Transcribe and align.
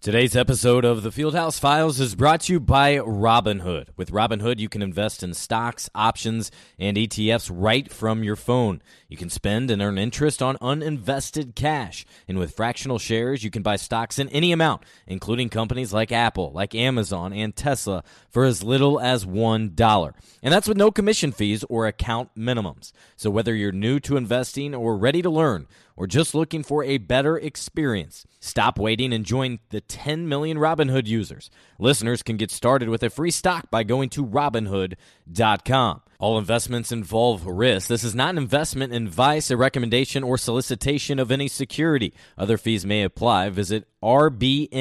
Today's 0.00 0.36
episode 0.36 0.84
of 0.84 1.02
the 1.02 1.10
Fieldhouse 1.10 1.58
Files 1.58 1.98
is 1.98 2.14
brought 2.14 2.42
to 2.42 2.52
you 2.52 2.60
by 2.60 2.98
Robinhood. 2.98 3.88
With 3.96 4.12
Robinhood, 4.12 4.60
you 4.60 4.68
can 4.68 4.80
invest 4.80 5.24
in 5.24 5.34
stocks, 5.34 5.90
options, 5.92 6.52
and 6.78 6.96
ETFs 6.96 7.50
right 7.52 7.90
from 7.90 8.22
your 8.22 8.36
phone. 8.36 8.80
You 9.08 9.16
can 9.16 9.28
spend 9.28 9.72
and 9.72 9.82
earn 9.82 9.98
interest 9.98 10.40
on 10.40 10.56
uninvested 10.58 11.56
cash. 11.56 12.06
And 12.28 12.38
with 12.38 12.54
fractional 12.54 13.00
shares, 13.00 13.42
you 13.42 13.50
can 13.50 13.64
buy 13.64 13.74
stocks 13.74 14.20
in 14.20 14.28
any 14.28 14.52
amount, 14.52 14.84
including 15.08 15.48
companies 15.48 15.92
like 15.92 16.12
Apple, 16.12 16.52
like 16.52 16.76
Amazon, 16.76 17.32
and 17.32 17.56
Tesla 17.56 18.04
for 18.30 18.44
as 18.44 18.62
little 18.62 19.00
as 19.00 19.24
$1. 19.24 20.12
And 20.44 20.54
that's 20.54 20.68
with 20.68 20.76
no 20.76 20.92
commission 20.92 21.32
fees 21.32 21.64
or 21.68 21.88
account 21.88 22.32
minimums. 22.38 22.92
So 23.16 23.30
whether 23.30 23.52
you're 23.52 23.72
new 23.72 23.98
to 23.98 24.16
investing 24.16 24.76
or 24.76 24.96
ready 24.96 25.22
to 25.22 25.30
learn, 25.30 25.66
or 25.98 26.06
just 26.06 26.32
looking 26.32 26.62
for 26.62 26.84
a 26.84 26.96
better 26.96 27.36
experience, 27.36 28.24
stop 28.38 28.78
waiting 28.78 29.12
and 29.12 29.26
join 29.26 29.58
the 29.70 29.80
10 29.80 30.28
million 30.28 30.56
Robinhood 30.56 31.08
users. 31.08 31.50
Listeners 31.80 32.22
can 32.22 32.36
get 32.36 32.52
started 32.52 32.88
with 32.88 33.02
a 33.02 33.10
free 33.10 33.32
stock 33.32 33.68
by 33.68 33.82
going 33.82 34.08
to 34.10 34.24
Robinhood.com. 34.24 36.02
All 36.20 36.38
investments 36.38 36.92
involve 36.92 37.44
risk. 37.46 37.88
This 37.88 38.04
is 38.04 38.14
not 38.14 38.30
an 38.30 38.38
investment 38.38 38.92
advice, 38.92 39.50
a 39.50 39.56
recommendation, 39.56 40.22
or 40.22 40.38
solicitation 40.38 41.18
of 41.18 41.32
any 41.32 41.48
security. 41.48 42.14
Other 42.36 42.58
fees 42.58 42.86
may 42.86 43.02
apply. 43.02 43.50
Visit 43.50 43.88
rbnhd.co 44.00 44.72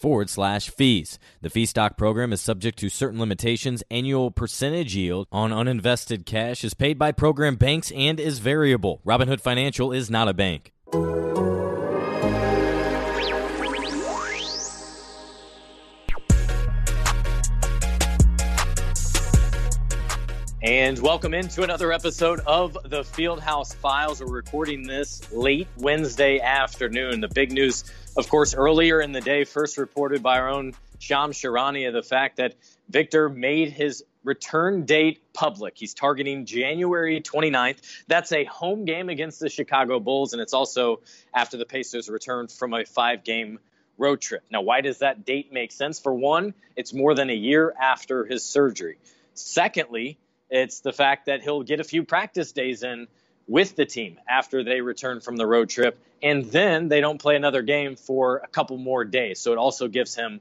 forward 0.00 0.30
slash 0.30 0.70
fees. 0.70 1.18
The 1.42 1.50
fee 1.50 1.66
stock 1.66 1.96
program 1.96 2.32
is 2.32 2.40
subject 2.40 2.78
to 2.78 2.88
certain 2.88 3.20
limitations. 3.20 3.84
Annual 3.90 4.30
percentage 4.32 4.96
yield 4.96 5.28
on 5.30 5.50
uninvested 5.50 6.24
cash 6.24 6.64
is 6.64 6.74
paid 6.74 6.98
by 6.98 7.12
program 7.12 7.56
banks 7.56 7.92
and 7.92 8.18
is 8.18 8.38
variable. 8.38 9.02
Robinhood 9.06 9.40
Financial 9.40 9.92
is 9.92 10.10
not 10.10 10.28
a 10.28 10.34
bank. 10.34 10.72
And 20.62 20.98
welcome 20.98 21.32
into 21.32 21.62
another 21.62 21.90
episode 21.90 22.40
of 22.40 22.74
the 22.84 23.00
Fieldhouse 23.00 23.74
Files. 23.74 24.20
We're 24.20 24.30
recording 24.30 24.86
this 24.86 25.32
late 25.32 25.68
Wednesday 25.78 26.38
afternoon. 26.38 27.22
The 27.22 27.28
big 27.28 27.50
news, 27.50 27.84
of 28.14 28.28
course, 28.28 28.52
earlier 28.54 29.00
in 29.00 29.12
the 29.12 29.22
day, 29.22 29.44
first 29.44 29.78
reported 29.78 30.22
by 30.22 30.38
our 30.38 30.50
own 30.50 30.74
Shams 30.98 31.38
Charania, 31.38 31.94
the 31.94 32.02
fact 32.02 32.36
that 32.36 32.56
Victor 32.90 33.30
made 33.30 33.72
his 33.72 34.04
return 34.22 34.84
date 34.84 35.22
public. 35.32 35.78
He's 35.78 35.94
targeting 35.94 36.44
January 36.44 37.22
29th. 37.22 37.78
That's 38.06 38.30
a 38.32 38.44
home 38.44 38.84
game 38.84 39.08
against 39.08 39.40
the 39.40 39.48
Chicago 39.48 39.98
Bulls, 39.98 40.34
and 40.34 40.42
it's 40.42 40.52
also 40.52 41.00
after 41.32 41.56
the 41.56 41.64
Pacers 41.64 42.10
return 42.10 42.48
from 42.48 42.74
a 42.74 42.84
five 42.84 43.24
game 43.24 43.60
road 43.96 44.20
trip. 44.20 44.42
Now, 44.50 44.60
why 44.60 44.82
does 44.82 44.98
that 44.98 45.24
date 45.24 45.54
make 45.54 45.72
sense? 45.72 46.00
For 46.00 46.12
one, 46.12 46.52
it's 46.76 46.92
more 46.92 47.14
than 47.14 47.30
a 47.30 47.34
year 47.34 47.72
after 47.80 48.26
his 48.26 48.44
surgery. 48.44 48.98
Secondly, 49.32 50.18
it's 50.50 50.80
the 50.80 50.92
fact 50.92 51.26
that 51.26 51.42
he'll 51.42 51.62
get 51.62 51.80
a 51.80 51.84
few 51.84 52.02
practice 52.02 52.52
days 52.52 52.82
in 52.82 53.06
with 53.46 53.76
the 53.76 53.86
team 53.86 54.18
after 54.28 54.62
they 54.62 54.80
return 54.80 55.20
from 55.20 55.36
the 55.36 55.46
road 55.46 55.68
trip. 55.68 55.98
And 56.22 56.44
then 56.46 56.88
they 56.88 57.00
don't 57.00 57.18
play 57.18 57.36
another 57.36 57.62
game 57.62 57.96
for 57.96 58.38
a 58.38 58.46
couple 58.46 58.76
more 58.76 59.04
days. 59.04 59.40
So 59.40 59.52
it 59.52 59.58
also 59.58 59.88
gives 59.88 60.14
him 60.14 60.40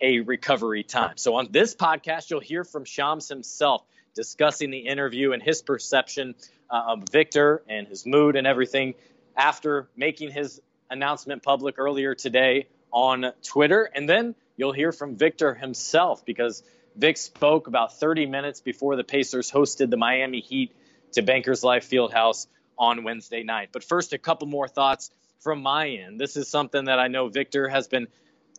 a 0.00 0.20
recovery 0.20 0.82
time. 0.82 1.16
So 1.16 1.34
on 1.34 1.48
this 1.50 1.74
podcast, 1.74 2.30
you'll 2.30 2.40
hear 2.40 2.64
from 2.64 2.84
Shams 2.84 3.28
himself 3.28 3.82
discussing 4.14 4.70
the 4.70 4.78
interview 4.78 5.32
and 5.32 5.42
his 5.42 5.62
perception 5.62 6.34
uh, 6.68 6.82
of 6.88 7.04
Victor 7.10 7.62
and 7.68 7.86
his 7.86 8.06
mood 8.06 8.36
and 8.36 8.46
everything 8.46 8.94
after 9.36 9.88
making 9.96 10.30
his 10.30 10.60
announcement 10.90 11.42
public 11.42 11.78
earlier 11.78 12.14
today 12.14 12.66
on 12.92 13.32
Twitter. 13.42 13.88
And 13.94 14.08
then 14.08 14.34
you'll 14.56 14.72
hear 14.72 14.92
from 14.92 15.16
Victor 15.16 15.54
himself 15.54 16.24
because 16.24 16.62
Vic 17.00 17.16
spoke 17.16 17.66
about 17.66 17.98
30 17.98 18.26
minutes 18.26 18.60
before 18.60 18.94
the 18.94 19.04
Pacers 19.04 19.50
hosted 19.50 19.88
the 19.88 19.96
Miami 19.96 20.40
Heat 20.40 20.76
to 21.12 21.22
Bankers 21.22 21.64
Life 21.64 21.88
Fieldhouse 21.88 22.46
on 22.78 23.04
Wednesday 23.04 23.42
night. 23.42 23.70
But 23.72 23.82
first, 23.82 24.12
a 24.12 24.18
couple 24.18 24.46
more 24.46 24.68
thoughts 24.68 25.10
from 25.40 25.62
my 25.62 25.88
end. 25.88 26.20
This 26.20 26.36
is 26.36 26.46
something 26.48 26.84
that 26.84 26.98
I 26.98 27.08
know 27.08 27.28
Victor 27.28 27.68
has 27.68 27.88
been 27.88 28.06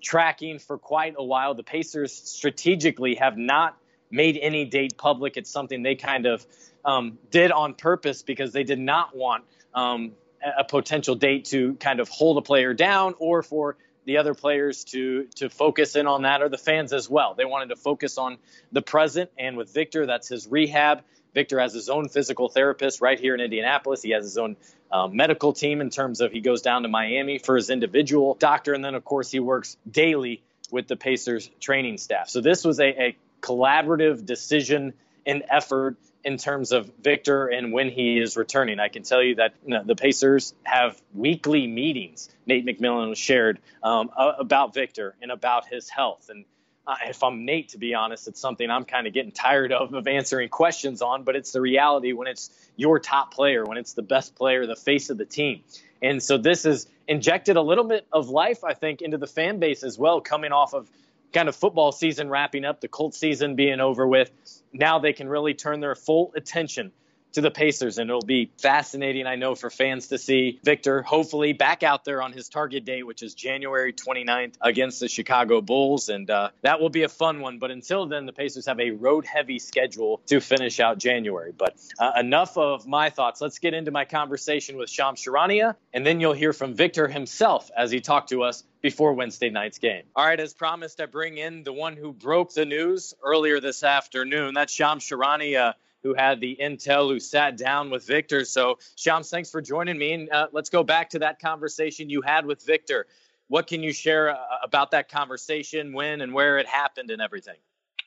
tracking 0.02 0.58
for 0.58 0.80
quite 0.80 1.14
a 1.20 1.24
while. 1.24 1.54
The 1.54 1.62
Pacers 1.62 2.14
strategically 2.14 3.16
have 3.16 3.38
not 3.38 3.78
made 4.10 4.40
any 4.42 4.66
date 4.66 4.98
public. 4.98 5.38
It's 5.38 5.52
something 5.52 5.84
they 5.84 5.94
kind 5.94 6.26
of 6.26 6.44
um, 6.84 7.20
did 7.30 7.52
on 7.52 7.76
purpose 7.76 8.24
because 8.24 8.54
they 8.54 8.64
did 8.64 8.80
not 8.80 9.16
want 9.16 9.44
um, 9.76 10.14
a 10.58 10.64
potential 10.64 11.14
date 11.14 11.46
to 11.46 11.76
kind 11.76 12.00
of 12.00 12.10
hold 12.10 12.40
a 12.40 12.42
player 12.42 12.74
down 12.74 13.14
or 13.20 13.44
for 13.44 13.78
the 14.06 14.18
other 14.18 14.34
players 14.34 14.84
to 14.86 15.26
to 15.36 15.50
focus 15.50 15.96
in 15.96 16.08
on 16.08 16.24
that 16.24 16.42
or 16.42 16.50
the 16.50 16.58
fans 16.58 16.94
as 16.94 17.10
well. 17.10 17.34
They 17.34 17.46
wanted 17.46 17.70
to 17.70 17.76
focus 17.76 18.18
on 18.18 18.38
the 18.72 18.82
present 18.82 19.30
and 19.38 19.58
with 19.58 19.74
Victor, 19.74 20.06
that's 20.06 20.28
his 20.28 20.48
rehab. 20.48 21.02
Victor 21.34 21.60
has 21.60 21.74
his 21.74 21.90
own 21.90 22.10
physical 22.10 22.50
therapist 22.50 23.00
right 23.00 23.20
here 23.20 23.34
in 23.34 23.40
Indianapolis. 23.40 24.02
He 24.02 24.12
has 24.12 24.24
his 24.24 24.38
own 24.38 24.58
um, 24.92 25.16
medical 25.16 25.54
team 25.54 25.80
in 25.80 25.90
terms 25.90 26.20
of 26.20 26.32
he 26.32 26.42
goes 26.42 26.62
down 26.62 26.84
to 26.84 26.90
Miami 26.90 27.38
for 27.38 27.56
his 27.56 27.70
individual 27.70 28.36
doctor, 28.36 28.74
and 28.74 28.84
then 28.84 28.96
of 28.96 29.06
course 29.06 29.32
he 29.32 29.40
works 29.40 29.78
daily 29.90 30.44
with 30.72 30.88
the 30.88 30.96
Pacers 30.96 31.50
training 31.60 31.98
staff. 31.98 32.30
So 32.30 32.42
this 32.42 32.66
was 32.66 32.80
a, 32.80 32.88
a 32.88 33.18
collaborative 33.42 34.26
decision 34.26 34.94
and 35.26 35.44
effort 35.50 35.96
in 36.24 36.38
terms 36.38 36.72
of 36.72 36.92
Victor 37.02 37.48
and 37.48 37.74
when 37.74 37.90
he 37.90 38.20
is 38.20 38.38
returning. 38.38 38.80
I 38.80 38.90
can 38.90 39.04
tell 39.04 39.22
you 39.22 39.36
that 39.36 39.54
you 39.66 39.72
know, 39.72 39.84
the 39.84 39.96
Pacers 39.96 40.54
have 40.64 41.02
weekly 41.14 41.68
meetings. 41.68 42.30
Nate 42.46 42.66
McMillan 42.66 43.16
shared 43.16 43.60
um, 43.84 44.10
about 44.16 44.74
Victor 44.74 45.16
and 45.22 45.32
about 45.32 45.68
his 45.68 45.90
health. 45.90 46.30
And 46.30 46.46
uh, 46.86 46.96
if 47.08 47.24
I'm 47.24 47.46
Nate, 47.46 47.70
to 47.70 47.78
be 47.78 47.94
honest, 47.94 48.28
it's 48.28 48.40
something 48.40 48.70
I'm 48.70 48.86
kind 48.86 49.08
of 49.08 49.14
getting 49.14 49.32
tired 49.32 49.72
of 49.72 49.94
of 49.94 50.08
answering 50.08 50.50
questions 50.50 51.02
on. 51.02 51.24
But 51.24 51.36
it's 51.36 51.52
the 51.52 51.62
reality 51.62 52.14
when 52.14 52.28
it's 52.28 52.50
your 52.76 53.00
top 53.00 53.34
player, 53.34 53.66
when 53.66 53.78
it's 53.78 53.94
the 53.94 54.02
best 54.02 54.36
player, 54.36 54.66
the 54.66 54.76
face 54.76 55.10
of 55.10 55.18
the 55.18 55.26
team. 55.26 55.64
And 56.02 56.22
so 56.22 56.38
this 56.38 56.64
has 56.64 56.88
injected 57.08 57.58
a 57.58 57.62
little 57.62 57.84
bit 57.84 58.08
of 58.12 58.30
life, 58.30 58.64
I 58.64 58.74
think, 58.74 59.02
into 59.02 59.18
the 59.18 59.28
fan 59.28 59.60
base 59.60 59.84
as 59.84 59.98
well, 60.00 60.22
coming 60.22 60.52
off 60.52 60.74
of 60.74 60.90
kind 61.34 61.50
of 61.50 61.56
football 61.56 61.92
season 61.92 62.30
wrapping 62.30 62.66
up, 62.66 62.82
the 62.82 62.88
Colts 62.88 63.18
season 63.18 63.56
being 63.56 63.80
over 63.80 64.08
with. 64.08 64.32
Now 64.74 65.00
they 65.00 65.14
can 65.14 65.28
really 65.30 65.54
turn 65.54 65.80
their 65.80 65.96
full 65.96 66.32
attention 66.36 66.92
to 67.34 67.42
the 67.42 67.52
Pacers, 67.52 67.98
and 67.98 68.10
it'll 68.10 68.22
be 68.22 68.52
fascinating, 68.58 69.28
I 69.28 69.36
know, 69.36 69.56
for 69.56 69.70
fans 69.70 70.08
to 70.08 70.18
see 70.18 70.60
Victor 70.64 71.02
hopefully 71.02 71.54
back 71.54 71.84
out 71.84 72.06
there 72.06 72.22
on 72.22 72.34
his 72.34 72.50
target 72.50 72.86
date, 72.86 73.04
which 73.06 73.24
is 73.24 73.34
January 73.34 73.94
29th 73.94 74.56
against 74.62 75.00
the 75.00 75.08
Chicago 75.08 75.62
Bulls, 75.62 76.10
and 76.10 76.30
uh, 76.30 76.50
that 76.62 76.80
will 76.80 76.90
be 76.90 77.04
a 77.04 77.10
fun 77.10 77.40
one. 77.40 77.60
But 77.60 77.72
until 77.72 78.06
then, 78.06 78.26
the 78.26 78.34
Pacers 78.34 78.66
have 78.66 78.80
a 78.80 78.92
road 78.92 79.26
heavy 79.26 79.60
schedule 79.60 80.22
to 80.28 80.40
finish 80.40 80.80
out 80.80 80.98
January. 80.98 81.54
But 81.58 81.76
uh, 82.00 82.12
enough 82.20 82.58
of 82.58 82.88
my 82.88 83.10
thoughts. 83.10 83.42
Let's 83.42 83.60
get 83.60 83.74
into 83.74 83.92
my 83.92 84.06
conversation 84.06 84.78
with 84.78 84.90
Shams 84.90 85.24
Charania, 85.24 85.76
and 85.94 86.06
then 86.06 86.20
you'll 86.20 86.34
hear 86.34 86.54
from 86.54 86.74
Victor 86.74 87.08
himself 87.08 87.70
as 87.76 87.92
he 87.92 88.00
talked 88.00 88.30
to 88.30 88.44
us 88.44 88.64
before 88.82 89.14
Wednesday 89.14 89.50
night's 89.50 89.78
game. 89.78 90.04
All 90.16 90.26
right, 90.26 90.40
as 90.40 90.54
promised, 90.54 91.00
I 91.00 91.06
bring 91.06 91.38
in 91.38 91.64
the 91.64 91.74
one 91.74 91.96
who 91.96 92.12
broke 92.12 92.54
the 92.54 92.66
news 92.66 93.14
earlier 93.24 93.60
this 93.60 93.84
afternoon. 93.84 94.54
That's 94.54 94.74
Shams 94.74 95.08
Charania, 95.08 95.76
who 96.04 96.14
had 96.14 96.40
the 96.40 96.58
intel, 96.62 97.10
who 97.10 97.20
sat 97.20 97.58
down 97.58 97.90
with 97.90 98.06
Victor. 98.06 98.46
So, 98.46 98.80
Shams, 98.96 99.30
thanks 99.30 99.50
for 99.50 99.62
joining 99.62 99.98
me. 99.98 100.14
And 100.14 100.30
uh, 100.32 100.48
let's 100.52 100.70
go 100.70 100.84
back 100.84 101.10
to 101.12 101.20
that 101.20 101.40
conversation 101.40 102.10
you 102.10 102.22
had 102.22 102.46
with 102.46 102.66
Victor. 102.66 103.08
What 103.48 103.68
can 103.68 103.84
you 103.84 103.92
share 103.94 104.30
uh, 104.30 104.38
about 104.64 104.92
that 104.92 105.10
conversation, 105.10 105.94
when 105.94 106.22
and 106.22 106.34
where 106.34 106.58
it 106.58 106.68
happened, 106.68 107.12
and 107.12 107.22
everything? 107.22 107.58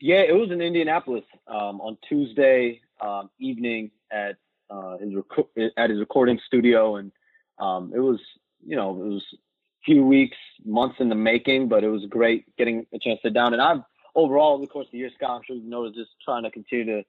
Yeah, 0.00 0.20
it 0.20 0.34
was 0.34 0.50
in 0.50 0.60
Indianapolis 0.60 1.24
um, 1.46 1.80
on 1.80 1.98
Tuesday 2.08 2.80
um, 3.00 3.30
evening 3.38 3.90
at 4.10 4.36
uh, 4.70 4.96
his 4.98 5.14
rec- 5.14 5.72
at 5.76 5.90
his 5.90 5.98
recording 5.98 6.40
studio, 6.46 6.96
and 6.96 7.12
um, 7.58 7.92
it 7.94 8.00
was 8.00 8.18
you 8.64 8.74
know 8.74 8.90
it 8.90 9.06
was 9.06 9.22
a 9.34 9.84
few 9.84 10.04
weeks, 10.04 10.36
months 10.64 10.96
in 10.98 11.10
the 11.10 11.14
making, 11.14 11.68
but 11.68 11.84
it 11.84 11.90
was 11.90 12.04
great 12.08 12.44
getting 12.56 12.86
a 12.94 12.98
chance 12.98 13.20
to 13.20 13.28
sit 13.28 13.34
down. 13.34 13.52
And 13.52 13.60
I've 13.60 13.82
overall, 14.14 14.54
over 14.54 14.62
the 14.62 14.66
course 14.66 14.86
of 14.86 14.92
the 14.92 14.98
year, 14.98 15.10
Scott, 15.14 15.30
I'm 15.30 15.42
sure 15.46 15.56
you 15.56 15.68
know, 15.68 15.88
just 15.88 16.10
trying 16.24 16.44
to 16.44 16.50
continue 16.50 16.86
to, 16.86 17.04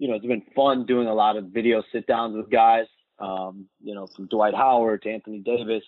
you 0.00 0.08
know, 0.08 0.14
it's 0.14 0.26
been 0.26 0.42
fun 0.56 0.86
doing 0.86 1.06
a 1.06 1.14
lot 1.14 1.36
of 1.36 1.44
video 1.44 1.82
sit 1.92 2.06
downs 2.06 2.34
with 2.34 2.50
guys, 2.50 2.86
um, 3.18 3.66
you 3.82 3.94
know, 3.94 4.06
from 4.16 4.26
Dwight 4.26 4.54
Howard 4.54 5.02
to 5.02 5.10
Anthony 5.10 5.40
Davis 5.40 5.84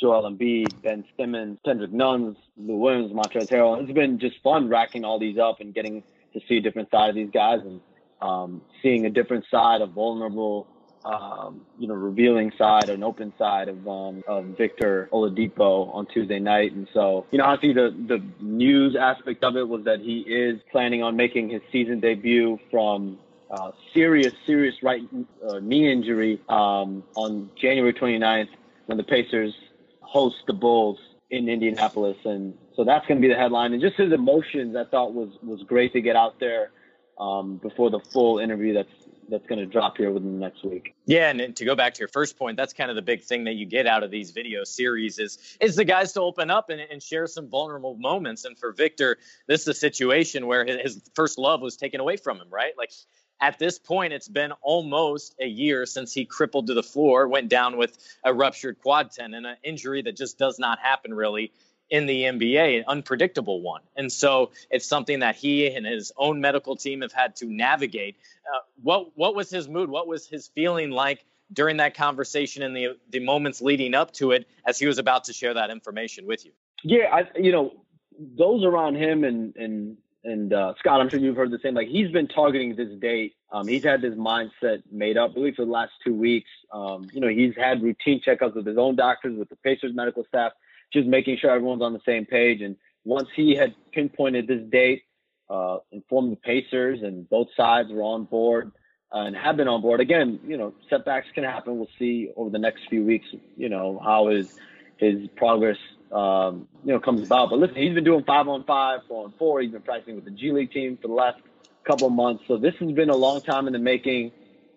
Joel 0.00 0.28
Embiid, 0.28 0.82
Ben 0.82 1.04
Simmons, 1.16 1.58
Kendrick 1.64 1.92
Nuns, 1.92 2.36
Lou 2.56 2.76
Williams, 2.76 3.12
Montrezl 3.12 3.48
Harrell. 3.48 3.80
It's 3.80 3.92
been 3.92 4.18
just 4.18 4.36
fun 4.42 4.68
racking 4.68 5.04
all 5.04 5.20
these 5.20 5.38
up 5.38 5.60
and 5.60 5.72
getting 5.72 6.02
to 6.32 6.40
see 6.48 6.56
a 6.56 6.60
different 6.60 6.90
side 6.90 7.10
of 7.10 7.14
these 7.14 7.30
guys 7.32 7.60
and 7.64 7.80
um, 8.20 8.62
seeing 8.82 9.06
a 9.06 9.10
different 9.10 9.44
side, 9.48 9.80
a 9.80 9.86
vulnerable, 9.86 10.66
um, 11.04 11.60
you 11.78 11.86
know, 11.86 11.94
revealing 11.94 12.50
side, 12.58 12.88
an 12.88 13.04
open 13.04 13.32
side 13.38 13.68
of 13.68 13.86
um, 13.86 14.24
of 14.26 14.56
Victor 14.56 15.08
Oladipo 15.12 15.94
on 15.94 16.06
Tuesday 16.06 16.40
night. 16.40 16.72
And 16.72 16.88
so, 16.92 17.26
you 17.30 17.38
know, 17.38 17.44
honestly, 17.44 17.72
the 17.72 17.94
the 18.08 18.24
news 18.40 18.96
aspect 18.98 19.44
of 19.44 19.56
it 19.56 19.68
was 19.68 19.84
that 19.84 20.00
he 20.00 20.20
is 20.20 20.60
planning 20.72 21.02
on 21.02 21.16
making 21.16 21.50
his 21.50 21.62
season 21.70 22.00
debut 22.00 22.58
from 22.70 23.18
uh, 23.52 23.70
serious, 23.92 24.32
serious 24.46 24.74
right 24.82 25.02
uh, 25.46 25.58
knee 25.60 25.92
injury 25.92 26.40
um, 26.48 27.04
on 27.14 27.50
January 27.60 27.92
29th 27.92 28.48
when 28.86 28.96
the 28.96 29.04
Pacers 29.04 29.54
host 30.00 30.36
the 30.46 30.52
Bulls 30.54 30.98
in 31.30 31.48
Indianapolis. 31.48 32.16
And 32.24 32.54
so 32.74 32.84
that's 32.84 33.06
going 33.06 33.20
to 33.20 33.26
be 33.26 33.32
the 33.32 33.38
headline. 33.38 33.72
And 33.72 33.82
just 33.82 33.96
his 33.96 34.12
emotions, 34.12 34.74
I 34.74 34.84
thought 34.84 35.12
was 35.12 35.30
was 35.42 35.62
great 35.64 35.92
to 35.92 36.00
get 36.00 36.16
out 36.16 36.40
there 36.40 36.70
um, 37.18 37.56
before 37.58 37.90
the 37.90 38.00
full 38.00 38.38
interview 38.38 38.72
that's 38.74 38.90
that's 39.28 39.46
going 39.46 39.58
to 39.58 39.66
drop 39.66 39.96
here 39.96 40.10
within 40.10 40.32
the 40.32 40.38
next 40.38 40.64
week. 40.64 40.94
Yeah, 41.06 41.30
and 41.30 41.56
to 41.56 41.64
go 41.64 41.74
back 41.74 41.94
to 41.94 42.00
your 42.00 42.08
first 42.08 42.36
point, 42.36 42.56
that's 42.56 42.72
kind 42.72 42.90
of 42.90 42.96
the 42.96 43.02
big 43.02 43.22
thing 43.22 43.44
that 43.44 43.54
you 43.54 43.64
get 43.64 43.86
out 43.86 44.02
of 44.02 44.10
these 44.10 44.30
video 44.30 44.64
series 44.64 45.18
is 45.18 45.56
is 45.60 45.76
the 45.76 45.84
guys 45.84 46.12
to 46.14 46.20
open 46.20 46.50
up 46.50 46.70
and, 46.70 46.80
and 46.80 47.02
share 47.02 47.26
some 47.26 47.48
vulnerable 47.48 47.96
moments. 47.96 48.44
And 48.44 48.58
for 48.58 48.72
Victor, 48.72 49.18
this 49.46 49.62
is 49.62 49.68
a 49.68 49.74
situation 49.74 50.46
where 50.46 50.64
his 50.64 51.00
first 51.14 51.38
love 51.38 51.60
was 51.60 51.76
taken 51.76 52.00
away 52.00 52.16
from 52.16 52.38
him, 52.38 52.48
right? 52.50 52.72
Like 52.76 52.92
at 53.40 53.58
this 53.58 53.78
point, 53.78 54.12
it's 54.12 54.28
been 54.28 54.52
almost 54.62 55.34
a 55.40 55.46
year 55.46 55.84
since 55.86 56.12
he 56.12 56.24
crippled 56.24 56.68
to 56.68 56.74
the 56.74 56.82
floor, 56.82 57.26
went 57.26 57.48
down 57.48 57.76
with 57.76 57.96
a 58.24 58.32
ruptured 58.32 58.78
quad 58.80 59.10
tendon, 59.10 59.44
an 59.44 59.56
injury 59.64 60.02
that 60.02 60.16
just 60.16 60.38
does 60.38 60.58
not 60.58 60.78
happen 60.78 61.12
really 61.12 61.52
in 61.90 62.06
the 62.06 62.22
NBA, 62.22 62.78
an 62.78 62.84
unpredictable 62.88 63.60
one. 63.60 63.82
And 63.96 64.10
so 64.10 64.50
it's 64.70 64.86
something 64.86 65.20
that 65.20 65.36
he 65.36 65.66
and 65.66 65.84
his 65.84 66.10
own 66.16 66.40
medical 66.40 66.74
team 66.74 67.02
have 67.02 67.12
had 67.12 67.36
to 67.36 67.46
navigate. 67.46 68.16
Uh, 68.46 68.60
what 68.82 69.16
what 69.16 69.34
was 69.34 69.50
his 69.50 69.68
mood? 69.68 69.90
What 69.90 70.06
was 70.08 70.26
his 70.26 70.48
feeling 70.48 70.90
like 70.90 71.24
during 71.52 71.76
that 71.76 71.94
conversation 71.94 72.62
and 72.62 72.74
the 72.74 72.96
the 73.10 73.20
moments 73.20 73.60
leading 73.60 73.94
up 73.94 74.12
to 74.14 74.30
it 74.30 74.48
as 74.66 74.78
he 74.78 74.86
was 74.86 74.98
about 74.98 75.24
to 75.24 75.32
share 75.32 75.54
that 75.54 75.70
information 75.70 76.26
with 76.26 76.46
you? 76.46 76.52
Yeah, 76.82 77.08
I 77.12 77.28
you 77.38 77.52
know 77.52 77.74
those 78.18 78.64
around 78.64 78.96
him 78.96 79.24
and 79.24 79.54
and 79.56 79.96
and 80.24 80.52
uh, 80.52 80.74
Scott, 80.78 81.00
I'm 81.00 81.08
sure 81.08 81.18
you've 81.18 81.36
heard 81.36 81.50
the 81.50 81.58
same. 81.62 81.74
Like 81.74 81.88
he's 81.88 82.10
been 82.10 82.28
targeting 82.28 82.76
this 82.76 82.90
date. 83.00 83.34
Um, 83.50 83.66
he's 83.66 83.84
had 83.84 84.02
this 84.02 84.14
mindset 84.14 84.82
made 84.90 85.16
up, 85.16 85.34
really, 85.34 85.52
for 85.52 85.64
the 85.64 85.70
last 85.70 85.92
two 86.04 86.14
weeks. 86.14 86.50
Um, 86.72 87.08
you 87.12 87.20
know, 87.20 87.28
he's 87.28 87.54
had 87.56 87.82
routine 87.82 88.20
checkups 88.26 88.54
with 88.54 88.66
his 88.66 88.78
own 88.78 88.96
doctors, 88.96 89.36
with 89.38 89.48
the 89.48 89.56
Pacers 89.56 89.92
medical 89.94 90.24
staff 90.28 90.52
just 90.92 91.08
making 91.08 91.38
sure 91.38 91.50
everyone's 91.50 91.82
on 91.82 91.92
the 91.92 92.00
same 92.06 92.26
page. 92.26 92.60
And 92.60 92.76
once 93.04 93.28
he 93.34 93.54
had 93.54 93.74
pinpointed 93.92 94.46
this 94.46 94.62
date, 94.70 95.02
uh, 95.48 95.78
informed 95.90 96.32
the 96.32 96.36
Pacers, 96.36 97.00
and 97.02 97.28
both 97.28 97.48
sides 97.56 97.90
were 97.90 98.02
on 98.02 98.24
board 98.24 98.72
uh, 99.14 99.20
and 99.20 99.36
have 99.36 99.56
been 99.56 99.68
on 99.68 99.82
board. 99.82 100.00
Again, 100.00 100.40
you 100.46 100.56
know, 100.56 100.74
setbacks 100.88 101.26
can 101.34 101.44
happen. 101.44 101.78
We'll 101.78 101.88
see 101.98 102.30
over 102.36 102.50
the 102.50 102.58
next 102.58 102.82
few 102.88 103.04
weeks, 103.04 103.26
you 103.56 103.68
know, 103.68 104.00
how 104.02 104.28
his 104.28 104.58
his 104.98 105.28
progress, 105.36 105.78
um, 106.12 106.68
you 106.84 106.92
know, 106.92 107.00
comes 107.00 107.24
about. 107.24 107.50
But 107.50 107.58
listen, 107.58 107.76
he's 107.76 107.94
been 107.94 108.04
doing 108.04 108.24
five 108.24 108.46
on 108.48 108.64
five, 108.64 109.00
four 109.08 109.24
on 109.24 109.32
four. 109.38 109.60
He's 109.60 109.72
been 109.72 109.82
practicing 109.82 110.14
with 110.14 110.24
the 110.24 110.30
G 110.30 110.52
League 110.52 110.72
team 110.72 110.98
for 111.00 111.08
the 111.08 111.14
last 111.14 111.40
couple 111.84 112.06
of 112.06 112.12
months. 112.12 112.44
So 112.46 112.56
this 112.56 112.74
has 112.80 112.92
been 112.92 113.10
a 113.10 113.16
long 113.16 113.40
time 113.40 113.66
in 113.66 113.72
the 113.72 113.78
making. 113.78 114.32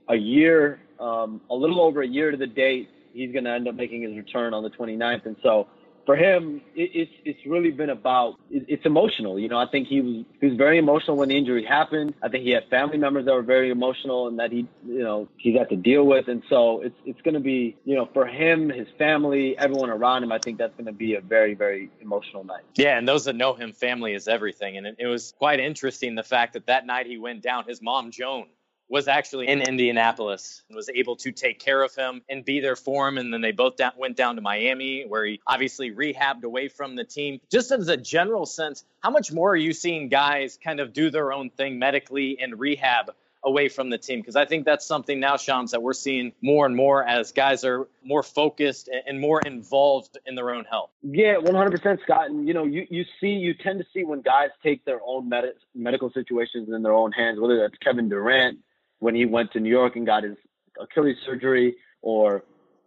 A 0.08 0.16
year, 0.16 0.80
um, 1.00 1.42
a 1.50 1.56
little 1.56 1.82
over 1.82 2.02
a 2.02 2.08
year 2.08 2.32
to 2.32 2.38
the 2.38 2.48
date. 2.48 2.90
He's 3.14 3.32
going 3.32 3.46
to 3.46 3.52
end 3.52 3.68
up 3.68 3.76
making 3.76 4.04
his 4.04 4.16
return 4.16 4.54
on 4.54 4.62
the 4.62 4.70
29th, 4.70 5.26
and 5.26 5.36
so 5.42 5.68
for 6.06 6.16
him, 6.16 6.62
it, 6.76 6.92
it's 6.94 7.12
it's 7.26 7.40
really 7.46 7.72
been 7.72 7.90
about 7.90 8.36
it, 8.50 8.66
it's 8.68 8.86
emotional. 8.86 9.40
You 9.40 9.50
know, 9.50 9.58
I 9.58 9.66
think 9.68 9.88
he 9.88 10.02
was 10.02 10.26
he 10.40 10.48
was 10.48 10.58
very 10.58 10.78
emotional 10.78 11.18
when 11.18 11.30
the 11.30 11.38
injury 11.38 11.66
happened. 11.66 12.14
I 12.22 12.30
think 12.30 12.44
he 12.44 12.52
had 12.52 12.64
family 12.70 12.98
members 12.98 13.26
that 13.26 13.34
were 13.34 13.42
very 13.42 13.72
emotional 13.72 14.28
and 14.28 14.40
that 14.40 14.52
he 14.52 14.68
you 14.86 15.04
know 15.04 15.28
he's 15.38 15.58
had 15.58 15.70
to 15.70 15.76
deal 15.76 16.06
with. 16.06 16.28
And 16.28 16.44
so 16.50 16.82
it's 16.82 16.96
it's 17.06 17.22
going 17.22 17.34
to 17.34 17.40
be 17.40 17.76
you 17.86 17.96
know 17.96 18.10
for 18.14 18.26
him, 18.26 18.70
his 18.70 18.88
family, 18.98 19.58
everyone 19.58 19.90
around 19.90 20.24
him. 20.24 20.32
I 20.32 20.40
think 20.40 20.58
that's 20.58 20.76
going 20.76 20.86
to 20.86 20.94
be 20.94 21.16
a 21.16 21.22
very 21.22 21.56
very 21.56 21.90
emotional 22.02 22.44
night. 22.44 22.64
Yeah, 22.76 22.98
and 22.98 23.08
those 23.08 23.26
that 23.26 23.36
know 23.36 23.54
him, 23.54 23.74
family 23.74 24.14
is 24.14 24.28
everything. 24.28 24.78
And 24.78 24.88
it, 24.88 24.96
it 25.00 25.08
was 25.08 25.34
quite 25.38 25.60
interesting 25.60 26.16
the 26.16 26.24
fact 26.24 26.54
that 26.54 26.68
that 26.68 26.86
night 26.86 27.08
he 27.08 27.18
went 27.18 27.42
down, 27.42 27.66
his 27.68 27.82
mom 27.82 28.12
Joan 28.12 28.48
was 28.88 29.08
actually 29.08 29.48
in 29.48 29.62
Indianapolis 29.62 30.64
and 30.70 30.76
was 30.76 30.90
able 30.90 31.16
to 31.18 31.32
take 31.32 31.60
care 31.60 31.82
of 31.82 31.96
him 31.96 32.22
and 32.30 32.46
be 32.46 32.60
there 32.60 32.76
for 32.76 33.08
him. 33.08 33.18
And 33.18 33.34
then 33.34 33.42
they 33.42 33.52
both 33.52 33.78
down, 33.78 33.94
went 33.98 34.16
down 34.16 34.36
to 34.36 34.42
Miami, 34.42 35.06
where 35.08 35.26
he 35.26 35.42
obviously 35.48 35.92
rehabbed 35.92 36.44
away 36.44 36.68
from 36.68 36.96
the 36.96 37.04
team. 37.04 37.40
Just 37.52 37.72
as 37.72 37.88
a 37.88 37.98
general 37.98 38.46
sense, 38.46 38.84
how 39.00 39.10
much 39.10 39.32
more 39.32 39.52
are 39.52 39.58
you 39.58 39.74
seeing 39.74 40.10
guys 40.10 40.60
kind 40.64 40.80
of 40.80 40.94
do 40.94 41.10
their 41.10 41.34
own 41.34 41.50
thing 41.50 41.80
medically 41.80 42.38
and 42.40 42.60
rehab 42.60 43.12
away 43.44 43.70
from 43.70 43.90
the 43.90 43.98
team? 43.98 44.20
Because 44.20 44.36
I 44.36 44.46
think 44.46 44.66
that's 44.66 44.86
something 44.86 45.20
now, 45.20 45.38
Shams, 45.38 45.72
that 45.72 45.82
we're 45.82 45.94
seeing 45.94 46.34
more 46.42 46.68
and 46.68 46.76
more 46.76 47.04
as 47.04 47.32
guys 47.32 47.64
are 47.64 47.88
more 48.04 48.22
focused 48.22 48.90
and 49.08 49.20
more 49.20 49.42
involved 49.42 50.18
in 50.28 50.36
their 50.36 50.52
own 50.52 50.66
health. 50.66 50.92
Yeah, 51.02 51.36
100%, 51.38 52.04
Scott. 52.04 52.30
And, 52.30 52.48
you 52.48 52.54
know, 52.54 52.66
you, 52.66 52.86
you 52.90 53.04
see, 53.20 53.30
you 53.30 53.56
tend 53.56 53.80
to 53.80 53.86
see 53.94 54.04
when 54.04 54.22
guys 54.22 54.50
take 54.62 54.86
their 54.86 55.00
own 55.06 55.28
med- 55.28 55.54
medical 55.74 56.12
situations 56.12 56.70
in 56.70 56.84
their 56.84 56.94
own 56.94 57.12
hands, 57.12 57.40
whether 57.40 57.60
that's 57.60 57.78
Kevin 57.84 58.10
Durant, 58.10 58.60
when 59.00 59.16
he 59.16 59.26
went 59.26 59.52
to 59.54 59.60
New 59.60 59.70
York 59.70 59.96
and 59.96 60.06
got 60.06 60.24
his 60.24 60.38
Achilles 60.80 61.18
surgery, 61.26 61.76
or 62.02 62.44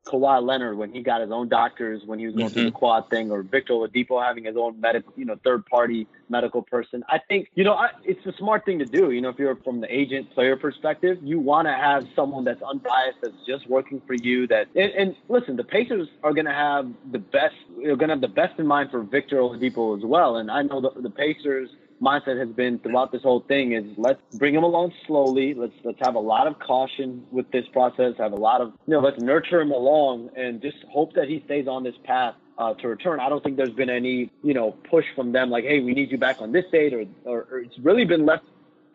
Kawhi 0.09 0.43
Leonard 0.43 0.79
when 0.79 0.93
he 0.93 1.03
got 1.03 1.21
his 1.21 1.31
own 1.31 1.49
doctors 1.49 2.03
when 2.07 2.19
he 2.19 2.27
was 2.27 2.35
going 2.35 2.47
mm-hmm. 2.47 2.55
through 2.55 2.65
the 2.65 2.71
quad 2.71 3.11
thing, 3.11 3.31
or 3.31 3.43
Victor 3.43 3.75
Oladipo 3.75 4.25
having 4.25 4.45
his 4.45 4.57
own 4.57 4.81
medical, 4.81 5.13
you 5.17 5.25
know, 5.25 5.37
third 5.45 5.67
party 5.67 6.07
medical 6.29 6.63
person. 6.63 7.05
I 7.09 7.19
think, 7.19 7.49
you 7.55 7.65
know, 7.65 7.75
I, 7.75 7.91
it's 8.05 8.25
a 8.27 8.33
smart 8.39 8.65
thing 8.65 8.79
to 8.79 8.87
do. 8.87 9.11
You 9.11 9.21
know, 9.21 9.29
if 9.29 9.39
you're 9.39 9.57
from 9.57 9.81
the 9.81 9.95
agent 9.95 10.31
player 10.33 10.57
perspective, 10.57 11.19
you 11.23 11.39
want 11.39 11.67
to 11.67 11.73
have 11.73 12.07
someone 12.17 12.45
that's 12.45 12.63
unbiased, 12.63 13.19
that's 13.23 13.37
just 13.47 13.69
working 13.69 14.01
for 14.07 14.15
you. 14.15 14.47
That 14.47 14.69
and, 14.75 14.93
and 14.93 15.17
listen, 15.29 15.57
the 15.57 15.65
Pacers 15.65 16.09
are 16.23 16.33
going 16.33 16.47
to 16.47 16.53
have 16.53 16.91
the 17.13 17.19
best. 17.19 17.55
They're 17.77 17.97
going 17.97 18.09
to 18.09 18.15
have 18.15 18.23
the 18.23 18.29
best 18.29 18.59
in 18.59 18.67
mind 18.67 18.91
for 18.91 19.03
Victor 19.03 19.37
Oladipo 19.37 19.97
as 19.99 20.05
well. 20.05 20.37
And 20.37 20.51
I 20.51 20.63
know 20.63 20.81
the, 20.81 21.01
the 21.01 21.11
Pacers 21.11 21.69
mindset 22.01 22.39
has 22.39 22.55
been 22.55 22.79
throughout 22.79 23.13
this 23.13 23.23
whole 23.23 23.41
thing 23.41 23.73
is 23.73 23.85
let's 23.97 24.21
bring 24.35 24.55
him 24.55 24.63
along 24.63 24.93
slowly. 25.07 25.55
Let's 25.55 25.73
let's 25.85 25.99
have 26.03 26.15
a 26.15 26.21
lot 26.21 26.47
of 26.47 26.59
caution 26.59 27.27
with 27.31 27.51
this 27.51 27.65
process. 27.73 28.15
Have 28.19 28.33
a 28.33 28.37
lot 28.37 28.61
of 28.61 28.73
you 28.87 28.95
know 28.95 29.01
let's 29.01 29.19
nurture 29.19 29.61
him 29.61 29.71
along 29.71 30.31
and 30.37 30.61
just 30.63 30.79
hope 30.91 31.15
that 31.15 31.29
he 31.29 31.43
stays 31.45 31.67
on 31.67 31.83
this 31.83 31.97
path 32.05 32.35
uh, 32.59 32.75
to 32.75 32.89
return. 32.89 33.21
I 33.21 33.29
don't 33.29 33.43
think 33.43 33.57
there's 33.57 33.71
been 33.71 33.91
any 33.91 34.31
you 34.43 34.55
know 34.55 34.73
push 34.91 35.05
from 35.15 35.33
them 35.33 35.51
like 35.51 35.65
hey 35.65 35.81
we 35.81 35.93
need 35.93 36.11
you 36.11 36.19
back 36.19 36.41
on 36.41 36.53
this 36.53 36.65
date 36.71 36.95
or 36.95 37.05
or, 37.25 37.47
or 37.51 37.59
it's 37.61 37.79
really 37.79 38.05
been 38.05 38.25
left 38.25 38.45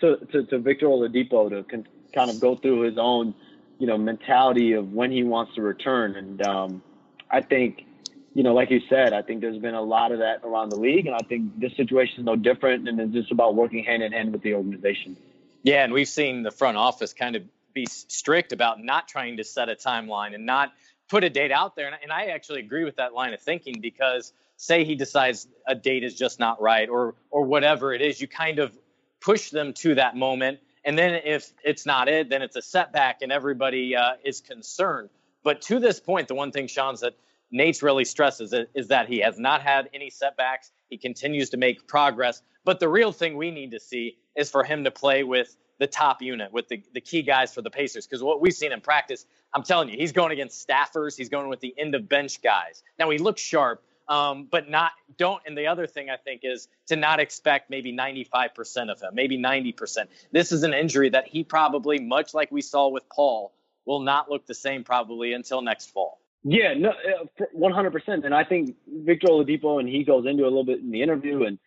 to, 0.02 0.18
to, 0.32 0.44
to 0.46 0.60
Victor 0.60 0.88
Oladipo 0.88 1.50
to 1.50 1.64
con- 1.64 1.88
kind 2.14 2.30
of 2.30 2.40
go 2.40 2.56
through 2.56 2.82
his 2.82 2.98
own 2.98 3.34
you 3.80 3.88
know 3.88 3.98
mentality 3.98 4.74
of 4.74 4.94
when 4.94 5.12
he 5.12 5.24
wants 5.24 5.56
to 5.56 5.62
return 5.62 6.16
and 6.16 6.46
um, 6.46 6.84
I 7.30 7.42
think 7.42 7.86
you 8.34 8.44
know, 8.44 8.54
like 8.54 8.72
you 8.72 8.82
said, 8.90 9.14
I 9.14 9.22
think 9.22 9.42
there's 9.42 9.60
been 9.60 9.76
a 9.76 9.82
lot 9.82 10.12
of 10.12 10.20
that 10.20 10.42
around 10.44 10.70
the 10.70 10.80
league, 10.80 11.06
and 11.06 11.16
I 11.16 11.20
think 11.20 11.60
this 11.60 11.76
situation 11.78 12.20
is 12.20 12.26
no 12.26 12.36
different, 12.36 12.88
and 12.88 13.00
it's 13.00 13.14
just 13.14 13.32
about 13.32 13.56
working 13.56 13.84
hand 13.84 14.02
in 14.02 14.12
hand 14.12 14.32
with 14.34 14.42
the 14.42 14.56
organization. 14.56 15.16
Yeah, 15.62 15.84
and 15.84 15.94
we've 15.94 16.08
seen 16.08 16.44
the 16.44 16.52
front 16.52 16.78
office 16.78 17.14
kind 17.14 17.36
of 17.36 17.44
be 17.74 17.86
strict 17.86 18.52
about 18.52 18.84
not 18.84 19.08
trying 19.08 19.38
to 19.38 19.44
set 19.44 19.70
a 19.70 19.76
timeline 19.76 20.34
and 20.36 20.46
not 20.46 20.74
put 21.10 21.24
a 21.24 21.30
date 21.30 21.52
out 21.52 21.76
there. 21.76 21.92
And 22.02 22.12
I 22.12 22.26
actually 22.28 22.60
agree 22.60 22.84
with 22.84 22.96
that 22.98 23.14
line 23.14 23.34
of 23.34 23.42
thinking 23.42 23.80
because 23.82 24.34
say 24.58 24.84
he 24.84 24.96
decides 24.96 25.48
a 25.68 25.76
date 25.76 26.04
is 26.04 26.16
just 26.16 26.40
not 26.40 26.62
right 26.62 26.90
or 26.90 27.16
or 27.32 27.44
whatever 27.44 27.94
it 27.94 28.02
is, 28.02 28.20
you 28.22 28.28
kind 28.28 28.60
of 28.60 28.78
push 29.20 29.50
them 29.50 29.74
to 29.74 29.96
that 29.96 30.16
moment. 30.16 30.60
And 30.86 30.98
then 30.98 31.22
if 31.24 31.52
it's 31.64 31.86
not 31.86 32.10
it, 32.10 32.30
then 32.30 32.42
it's 32.42 32.56
a 32.56 32.62
setback 32.62 33.22
and 33.22 33.32
everybody 33.32 33.96
uh, 33.96 34.14
is 34.24 34.42
concerned. 34.42 35.10
But 35.44 35.62
to 35.64 35.80
this 35.80 36.00
point, 36.00 36.28
the 36.28 36.36
one 36.36 36.52
thing, 36.52 36.68
Shams 36.68 37.02
that 37.02 37.16
Nate's 37.54 37.84
really 37.84 38.04
stresses 38.04 38.52
is 38.74 38.88
that 38.88 39.08
he 39.08 39.20
has 39.20 39.38
not 39.38 39.62
had 39.62 39.88
any 39.94 40.10
setbacks. 40.10 40.72
He 40.90 40.98
continues 40.98 41.52
to 41.52 41.58
make 41.58 41.88
progress. 41.88 42.42
But 42.66 42.80
the 42.80 42.90
real 42.90 43.12
thing 43.12 43.38
we 43.38 43.52
need 43.52 43.72
to 43.72 43.80
see 43.80 44.18
is 44.36 44.50
for 44.50 44.64
him 44.64 44.84
to 44.86 44.92
play 44.92 45.24
with 45.24 45.56
the 45.78 45.86
top 45.86 46.24
unit, 46.24 46.52
with 46.52 46.68
the, 46.68 46.84
the 46.94 47.02
key 47.02 47.22
guys 47.22 47.54
for 47.54 47.62
the 47.62 47.70
Pacers. 47.70 48.08
Because 48.08 48.24
what 48.24 48.42
we've 48.42 48.56
seen 48.56 48.72
in 48.72 48.82
practice, 48.82 49.28
I'm 49.54 49.62
telling 49.62 49.90
you, 49.90 49.98
he's 49.98 50.12
going 50.12 50.32
against 50.32 50.68
staffers. 50.68 51.16
He's 51.16 51.30
going 51.30 51.48
with 51.48 51.60
the 51.60 51.76
end 51.78 51.94
of 51.94 52.10
bench 52.10 52.42
guys. 52.42 52.82
Now, 52.98 53.12
he 53.12 53.20
looks 53.20 53.42
sharp, 53.42 53.84
um, 54.08 54.48
but 54.50 54.68
not 54.68 54.92
don't. 55.20 55.42
And 55.46 55.56
the 55.56 55.68
other 55.68 55.86
thing 55.86 56.10
I 56.10 56.18
think 56.18 56.42
is 56.44 56.68
to 56.88 56.96
not 56.96 57.20
expect 57.20 57.70
maybe 57.70 57.94
95% 57.94 58.92
of 58.92 59.00
him, 59.00 59.14
maybe 59.14 59.38
90%. 59.38 60.08
This 60.32 60.52
is 60.52 60.64
an 60.64 60.74
injury 60.74 61.10
that 61.10 61.28
he 61.28 61.44
probably, 61.44 62.00
much 62.00 62.34
like 62.34 62.52
we 62.52 62.62
saw 62.62 62.88
with 62.88 63.08
Paul, 63.10 63.54
will 63.86 64.00
not 64.00 64.32
look 64.32 64.48
the 64.48 64.56
same 64.56 64.84
probably 64.84 65.34
until 65.34 65.62
next 65.62 65.92
fall. 65.92 66.20
Yeah, 66.44 66.74
no, 66.74 66.90
uh, 66.90 67.46
one 67.54 67.72
hundred 67.72 67.92
percent. 67.92 68.26
And 68.26 68.34
I 68.34 68.44
think 68.44 68.76
Victor 68.88 69.28
Oladipo, 69.28 69.80
and 69.80 69.88
he 69.88 70.04
goes 70.04 70.26
into 70.26 70.44
a 70.44 70.46
little 70.46 70.66
bit 70.66 70.80
in 70.80 70.92
the 70.92 71.02
interview, 71.02 71.44
and 71.44 71.58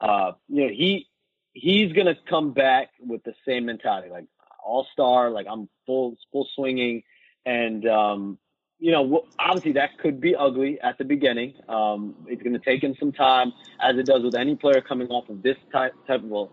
uh, 0.00 0.32
you 0.48 0.64
know, 0.64 0.68
he 0.68 1.06
he's 1.52 1.92
gonna 1.92 2.16
come 2.28 2.52
back 2.52 2.90
with 3.00 3.22
the 3.24 3.32
same 3.46 3.66
mentality, 3.66 4.10
like 4.10 4.26
all 4.64 4.86
star, 4.92 5.30
like 5.30 5.46
I'm 5.50 5.68
full 5.86 6.16
full 6.32 6.46
swinging, 6.54 7.02
and 7.46 7.88
um, 7.88 8.38
you 8.78 8.92
know, 8.92 9.24
obviously 9.38 9.72
that 9.72 9.98
could 9.98 10.20
be 10.20 10.34
ugly 10.34 10.78
at 10.80 10.98
the 10.98 11.04
beginning. 11.04 11.54
Um, 11.68 12.14
it's 12.26 12.42
to 12.42 12.58
take 12.58 12.82
him 12.82 12.94
some 13.00 13.12
time, 13.12 13.52
as 13.80 13.96
it 13.96 14.06
does 14.06 14.22
with 14.22 14.34
any 14.34 14.54
player 14.54 14.82
coming 14.86 15.08
off 15.08 15.28
of 15.28 15.42
this 15.42 15.56
type, 15.72 15.94
type 16.06 16.22
of, 16.30 16.50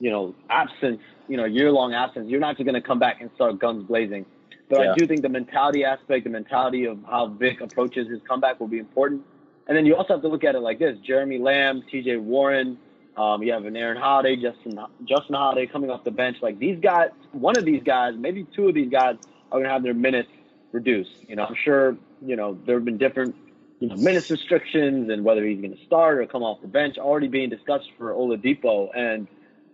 you 0.00 0.10
know, 0.10 0.34
absence, 0.48 1.00
you 1.28 1.36
know, 1.36 1.44
year 1.44 1.70
long 1.70 1.94
absence. 1.94 2.28
You're 2.28 2.40
not 2.40 2.56
just 2.56 2.66
to 2.68 2.80
come 2.80 2.98
back 2.98 3.20
and 3.20 3.30
start 3.36 3.60
guns 3.60 3.84
blazing. 3.84 4.26
But 4.70 4.80
yeah. 4.80 4.92
I 4.92 4.94
do 4.94 5.06
think 5.06 5.22
the 5.22 5.28
mentality 5.28 5.84
aspect, 5.84 6.24
the 6.24 6.30
mentality 6.30 6.84
of 6.86 6.98
how 7.04 7.26
Vic 7.26 7.60
approaches 7.60 8.08
his 8.08 8.20
comeback 8.26 8.60
will 8.60 8.68
be 8.68 8.78
important. 8.78 9.22
And 9.66 9.76
then 9.76 9.84
you 9.84 9.96
also 9.96 10.14
have 10.14 10.22
to 10.22 10.28
look 10.28 10.44
at 10.44 10.54
it 10.54 10.60
like 10.60 10.78
this: 10.78 10.96
Jeremy 11.04 11.38
Lamb, 11.38 11.82
T.J. 11.90 12.16
Warren. 12.16 12.78
Um, 13.16 13.42
you 13.42 13.52
have 13.52 13.64
an 13.64 13.76
Aaron 13.76 14.00
Holiday, 14.00 14.36
Justin 14.36 14.78
Justin 15.04 15.34
Holiday 15.34 15.66
coming 15.66 15.90
off 15.90 16.04
the 16.04 16.12
bench. 16.12 16.38
Like 16.40 16.58
these 16.58 16.78
guys, 16.80 17.10
one 17.32 17.58
of 17.58 17.64
these 17.64 17.82
guys, 17.82 18.14
maybe 18.16 18.46
two 18.54 18.68
of 18.68 18.74
these 18.74 18.90
guys 18.90 19.16
are 19.50 19.58
going 19.58 19.64
to 19.64 19.70
have 19.70 19.82
their 19.82 19.94
minutes 19.94 20.30
reduced. 20.72 21.10
You 21.28 21.36
know, 21.36 21.44
I'm 21.44 21.56
sure, 21.64 21.96
you 22.24 22.36
know, 22.36 22.56
there 22.64 22.76
have 22.76 22.84
been 22.84 22.98
different, 22.98 23.34
you 23.80 23.88
know, 23.88 23.96
minutes 23.96 24.30
restrictions 24.30 25.10
and 25.10 25.24
whether 25.24 25.44
he's 25.44 25.60
going 25.60 25.76
to 25.76 25.84
start 25.84 26.18
or 26.18 26.26
come 26.26 26.44
off 26.44 26.62
the 26.62 26.68
bench 26.68 26.96
already 26.98 27.26
being 27.26 27.50
discussed 27.50 27.90
for 27.98 28.12
Oladipo. 28.12 28.88
And, 28.96 29.26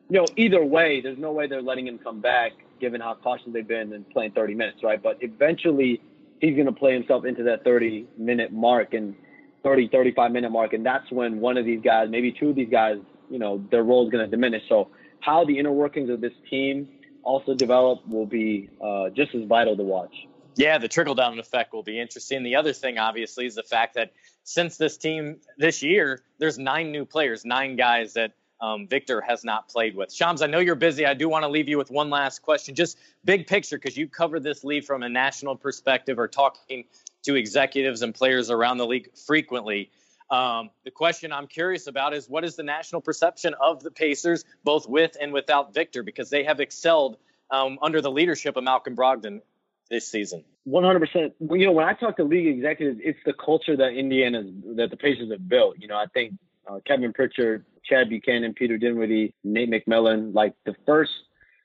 you 0.09 0.19
know, 0.19 0.27
either 0.37 0.65
way, 0.65 1.01
there's 1.01 1.19
no 1.19 1.33
way 1.33 1.47
they're 1.47 1.63
letting 1.63 1.87
him 1.87 1.99
come 1.99 2.21
back 2.21 2.53
given 2.81 3.01
how 3.01 3.15
cautious 3.15 3.49
they've 3.53 3.67
been 3.67 3.93
and 3.93 4.09
playing 4.11 4.33
30 4.33 4.55
minutes, 4.55 4.79
right? 4.83 5.03
But 5.03 5.19
eventually 5.21 6.01
he's 6.41 6.55
going 6.55 6.67
to 6.67 6.73
play 6.73 6.93
himself 6.93 7.25
into 7.25 7.43
that 7.45 7.65
30 7.65 8.07
minute 8.17 8.53
mark 8.53 8.95
and 8.95 9.15
30, 9.63 9.89
35 9.89 10.33
minute 10.33 10.53
mark. 10.53 10.73
And 10.73 10.85
that's 10.85 11.11
when 11.11 11.41
one 11.41 11.57
of 11.57 11.65
these 11.65 11.81
guys, 11.83 12.09
maybe 12.11 12.33
two 12.33 12.51
of 12.51 12.57
these 12.57 12.71
guys, 12.71 12.99
you 13.31 13.39
know, 13.39 13.65
their 13.71 13.83
role 13.83 14.07
is 14.07 14.13
going 14.13 14.25
to 14.25 14.31
diminish. 14.31 14.63
So 14.69 14.91
how 15.21 15.45
the 15.45 15.59
inner 15.59 15.73
workings 15.73 16.11
of 16.11 16.21
this 16.21 16.35
team 16.49 16.89
also 17.23 17.55
develop 17.55 18.07
will 18.07 18.27
be 18.27 18.71
uh, 18.81 19.11
just 19.11 19.35
as 19.35 19.45
vital 19.45 19.77
to 19.77 19.83
watch. 19.83 20.15
Yeah, 20.55 20.79
the 20.79 20.89
trickle 20.89 21.15
down 21.15 21.39
effect 21.39 21.75
will 21.75 21.83
be 21.83 22.01
interesting. 22.01 22.43
The 22.43 22.57
other 22.57 22.73
thing, 22.73 22.97
obviously, 22.97 23.45
is 23.45 23.57
the 23.57 23.63
fact 23.63 23.95
that 23.95 24.13
since 24.45 24.79
this 24.79 24.97
team 24.97 25.39
this 25.59 25.83
year, 25.83 26.23
there's 26.39 26.59
nine 26.59 26.93
new 26.93 27.05
players, 27.05 27.45
nine 27.45 27.77
guys 27.77 28.15
that 28.15 28.33
um, 28.61 28.87
Victor 28.89 29.21
has 29.21 29.45
not 29.45 29.69
played 29.69 29.95
with. 29.95 30.13
Shams, 30.13 30.43
I 30.43 30.47
know 30.47 30.59
you're 30.59 30.75
busy. 30.75 31.07
I 31.07 31.15
do 31.15 31.29
want 31.29 31.45
to 31.45 31.49
leave 31.49 31.69
you 31.69 31.79
with 31.79 31.91
one 31.91 32.11
last 32.11 32.43
question, 32.43 32.75
just 32.75 32.99
big 33.25 33.47
picture, 33.47 33.77
because 33.77 33.97
you 33.97 34.09
cover 34.09 34.41
this 34.41 34.65
league 34.65 34.85
from 34.85 35.03
a 35.03 35.09
national 35.09 35.57
perspective 35.57 36.19
or 36.19 36.29
talking 36.29 36.85
to 37.25 37.35
executives 37.35 38.03
and 38.03 38.15
players 38.15 38.51
around 38.51 38.79
the 38.79 38.87
league 38.87 39.11
frequently. 39.27 39.91
Um, 40.31 40.71
the 40.85 40.91
question 40.91 41.33
I'm 41.33 41.47
curious 41.47 41.87
about 41.87 42.15
is 42.15 42.29
what 42.29 42.45
is 42.45 42.57
the 42.57 42.63
national 42.63 43.01
perception 43.01 43.55
of 43.61 43.83
the 43.83 43.91
Pacers, 43.91 44.45
both 44.65 44.89
with 44.89 45.17
and 45.21 45.33
without 45.33 45.75
Victor, 45.75 46.03
because 46.03 46.31
they 46.31 46.45
have 46.45 46.61
excelled 46.61 47.17
um, 47.51 47.79
under 47.83 48.01
the 48.01 48.11
leadership 48.11 48.57
of 48.57 48.65
Malcolm 48.65 48.97
Brogdon 48.97 49.41
this 49.89 50.09
season. 50.09 50.45
100%. 50.69 51.33
You 51.41 51.67
know, 51.67 51.73
when 51.73 51.87
I 51.87 51.93
talk 51.93 52.17
to 52.17 52.25
league 52.25 52.49
executives, 52.49 53.01
it's 53.05 53.19
the 53.25 53.33
culture 53.33 53.77
that 53.77 53.93
Indiana, 53.93 54.43
that 54.75 54.91
the 54.91 54.97
Pacers 54.97 55.31
have 55.31 55.49
built. 55.49 55.77
You 55.79 55.87
know, 55.87 55.97
I 55.97 56.07
think 56.13 56.35
uh, 56.69 56.81
Kevin 56.85 57.13
Pritchard, 57.13 57.65
Chad 57.89 58.09
Buchanan, 58.09 58.55
Peter 58.55 58.79
Dinwiddie, 58.79 59.35
Nate 59.45 59.71
McMillan, 59.71 60.35
like 60.35 60.55
the 60.65 60.75
first, 60.87 61.13